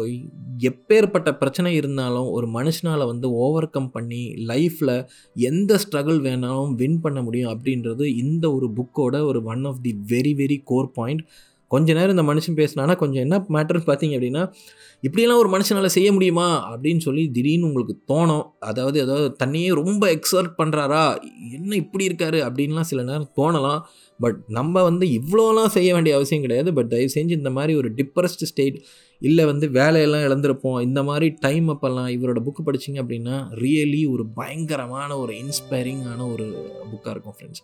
எப்பேற்பட்ட 0.59 1.31
பிரச்சனை 1.31 1.75
இருந்தாலும் 1.75 2.29
ஒரு 2.29 2.47
மனுஷனால் 2.47 3.05
வந்து 3.05 3.31
ஓவர் 3.31 3.69
கம் 3.69 3.91
பண்ணி 3.91 4.33
லைஃப்பில் 4.47 5.07
எந்த 5.33 5.75
ஸ்ட்ரகிள் 5.75 6.19
வேணாலும் 6.19 6.75
வின் 6.75 6.99
பண்ண 6.99 7.21
முடியும் 7.21 7.51
அப்படின்றது 7.51 8.05
இந்த 8.05 8.53
ஒரு 8.53 8.69
புக்கோட 8.75 9.25
ஒரு 9.25 9.43
one 9.43 9.65
of 9.65 9.81
the 9.81 9.95
very 10.07 10.33
very 10.37 10.61
core 10.63 10.91
point 10.91 11.23
கொஞ்ச 11.67 11.93
நேரம் 11.93 12.17
இந்த 12.17 12.33
மனுஷன் 12.33 12.55
பேசினானா 12.55 12.95
கொஞ்சம் 12.95 13.21
என்ன 13.21 13.45
மேட்டர்னு 13.49 13.87
பார்த்தீங்க 13.87 14.15
அப்படின்னா 14.17 14.53
இப்படியெல்லாம் 15.01 15.39
ஒரு 15.39 15.57
மனுஷனால் 15.57 15.85
செய்ய 15.85 16.11
முடியுமா? 16.11 16.75
அப்படின்னு 16.75 16.99
சொல்லி 16.99 17.31
திடீர்னு 17.31 17.65
உங்களுக்கு 17.65 17.97
தோணும். 18.13 18.43
அதாவது 18.59 18.99
ஏதாவது 18.99 19.33
தன்னையே 19.33 19.69
ரொம்ப 19.73 20.07
எக்ஸர்ட் 20.07 20.53
பண்ணுறாரா 20.57 21.17
என்ன 21.51 21.75
இப்படி 21.75 22.07
இருக்காரு? 22.07 22.39
அப்படின்லாம் 22.47 22.89
சில 22.91 23.03
நேரம் 23.03 23.31
தோணலாம். 23.37 23.81
பட் 24.19 24.37
நம்ம 24.47 24.83
வந்து 24.83 25.05
இவ்வளோலாம் 25.07 25.73
செய்ய 25.77 25.93
வேண்டிய 25.93 26.15
அவசியம் 26.15 26.43
கிடையாது. 26.43 26.73
பட் 26.73 26.89
தயவு 26.89 27.11
செஞ்சு 27.15 27.29
இந்த 27.29 27.49
மாதிரி 27.49 27.75
ஒரு 27.75 27.93
டிப்ரெஸ்ட் 27.93 28.47
ஸ்டேட் 28.51 28.77
இல்லை 29.21 29.45
வந்து 29.45 29.69
வேலையெல்லாம் 29.69 30.21
இழந்திருப்போம். 30.21 30.81
இந்த 30.81 31.03
மாதிரி 31.03 31.33
டைம் 31.39 31.69
அப்போல்லாம் 31.69 32.09
இவரோட 32.15 32.41
புக்கு 32.47 32.63
படிச்சிங்க 32.65 33.01
அப்படின்னா 33.03 33.37
ரியலி 33.63 34.09
ஒரு 34.09 34.25
பயங்கரமான 34.25 35.17
ஒரு 35.17 35.33
இன்ஸ்பைரிங்கான 35.33 36.31
ஒரு 36.33 36.47
புக்காக 36.91 37.09
இருக்கும் 37.09 37.33
ஃப்ரெண்ட்ஸ் 37.39 37.63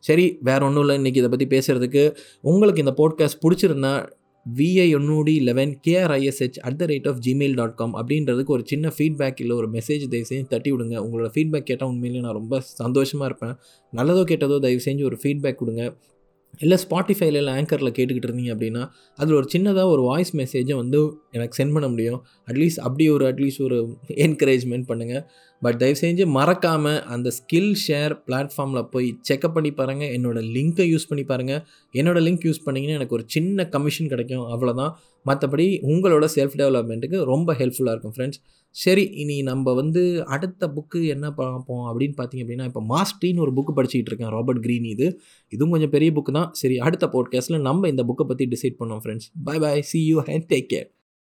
சரி 0.00 0.38
வேறு 0.40 0.64
ஒன்றும் 0.64 0.88
இல்லை. 0.88 0.96
இன்றைக்கி 0.98 1.20
இதை 1.22 1.28
பற்றி 1.28 1.46
பேசுகிறதுக்கு 1.54 2.16
உங்களுக்கு 2.40 2.84
இந்த 2.84 2.94
போட்காஸ்ட் 2.96 3.42
பிடிச்சிருந்தா 3.44 3.94
VI 4.54 4.88
ஒன்னூடி 4.98 5.40
eleven 5.40 5.80
K R I S H 5.86 6.58
at 6.60 6.76
the 6.76 6.84
rate 6.84 7.08
of 7.08 7.20
Gmail 7.26 7.54
dot 7.54 7.74
com 7.74 7.94
அப்படின்றதுக்கு 7.94 8.54
ஒரு 8.56 8.62
சின்ன 8.66 8.92
ஃபீட்பேக் 8.98 9.40
இல்லை 9.40 9.56
ஒரு 9.56 9.70
மெசேஜ் 9.70 10.04
தயவு 10.08 10.26
செஞ்சு 10.28 10.46
தட்டி 10.46 10.72
விடுங்க 10.72 10.96
உங்களோட 11.06 11.30
ஃபீட்பேக் 11.34 11.68
கேட்டால் 11.70 11.88
உண்மையிலேயே 11.88 12.24
நான் 12.24 12.32
ரொம்ப 12.32 12.60
சந்தோஷமாக 12.60 13.28
இருப்பேன். 13.30 13.56
நல்லதோ 13.92 14.22
கேட்டதோ 14.32 14.58
தயவு 14.58 14.80
செஞ்சு 14.84 15.04
ஒரு 15.04 15.18
ஃபீட்பேக் 15.22 15.54
கொடுங்க. 15.54 15.96
இல்லை 16.58 16.78
ஸ்பாட்டிஃபைல 16.90 17.38
இல்லை 17.40 17.52
ஆங்கரில் 17.52 17.92
கேட்டுக்கிட்டு 17.92 18.28
இருந்தீங்க 18.28 18.52
அப்படின்னா 18.54 18.88
அதில் 19.16 19.34
ஒரு 19.34 19.48
சின்னதாக 19.52 19.84
ஒரு 19.84 20.02
வாய்ஸ் 20.02 20.36
மெசேஜை 20.36 20.74
வந்து 20.74 21.00
எனக்கு 21.30 21.64
சென்ட் 21.64 21.72
பண்ண 21.72 21.88
முடியும். 21.88 22.24
அட்லீஸ்ட் 22.46 22.80
அப்படி 22.80 23.10
ஒரு 23.10 23.24
அட்லீஸ்ட் 23.32 23.62
ஒரு 23.62 23.96
என்கரேஜ்மெண்ட் 24.08 24.86
பண்ணுங்கள் 24.88 25.24
பட் 25.62 25.78
தயவு 25.78 25.98
செஞ்சு 26.00 26.26
மறக்காமல் 26.26 27.02
அந்த 27.04 27.28
ஸ்கில் 27.38 27.72
ஷேர் 27.86 28.12
பிளாட்ஃபார்மில் 28.26 28.82
போய் 28.82 29.18
செக்அப் 29.28 29.52
பண்ணி 29.52 29.70
பாருங்கள் 29.70 30.08
என்னோடய 30.08 30.50
லிங்க்கை 30.56 30.86
யூஸ் 30.92 31.08
பண்ணி 31.08 31.24
பாருங்கள் 31.24 31.62
என்னோடய 31.94 32.24
லிங்க் 32.26 32.46
யூஸ் 32.48 32.64
பண்ணிங்கன்னா 32.66 32.98
எனக்கு 32.98 33.14
ஒரு 33.14 33.24
சின்ன 33.26 33.68
கமிஷன் 33.68 34.08
கிடைக்கும். 34.08 34.44
அவ்வளோதான் 34.54 34.92
மற்றபடி 35.26 35.66
உங்களோட 35.92 36.24
செல்ஃப் 36.34 36.56
டெவலப்மெண்ட்டுக்கு 36.56 37.24
ரொம்ப 37.24 37.54
ஹெல்ப்ஃபுல்லாக 37.54 37.94
இருக்கும் 37.94 38.14
ஃப்ரெண்ட்ஸ் 38.16 38.40
சரி 38.70 39.04
இனி 39.12 39.42
நம்ம 39.42 39.74
வந்து 39.74 40.24
அடுத்த 40.24 40.68
புக்கு 40.68 41.06
என்ன 41.06 41.30
பார்ப்போம் 41.30 41.84
அப்படின்னு 41.90 42.14
பார்த்தீங்க 42.16 42.44
அப்படின்னா 42.44 42.64
இப்போ 42.64 42.82
மாஸ்ட்ரின்னு 42.88 43.38
ஒரு 43.38 43.52
புக்கு 43.56 43.72
படிச்சுக்கிட்டு 43.76 44.12
இருக்கேன் 44.12 44.28
ராபர்ட் 44.28 44.64
க்ரீன் 44.66 44.84
இது. 44.84 45.20
இதுவும் 45.48 45.70
கொஞ்சம் 45.70 45.90
பெரிய 45.90 46.12
புக்கு 46.12 46.32
தான். 46.32 46.48
சரி 46.52 46.78
அடுத்த 46.78 47.06
போட்காஸ்ட்டில் 47.06 47.60
நம்ம 47.60 47.88
இந்த 47.88 48.02
புக்கை 48.02 48.26
பற்றி 48.26 48.46
டிசைட் 48.46 48.76
பண்ணோம் 48.78 49.00
friends 49.04 49.28
bye 49.44 49.58
bye 49.58 49.82
see 49.82 50.04
you 50.06 50.22
and 50.22 50.46
take 50.48 50.68
care 50.74 50.95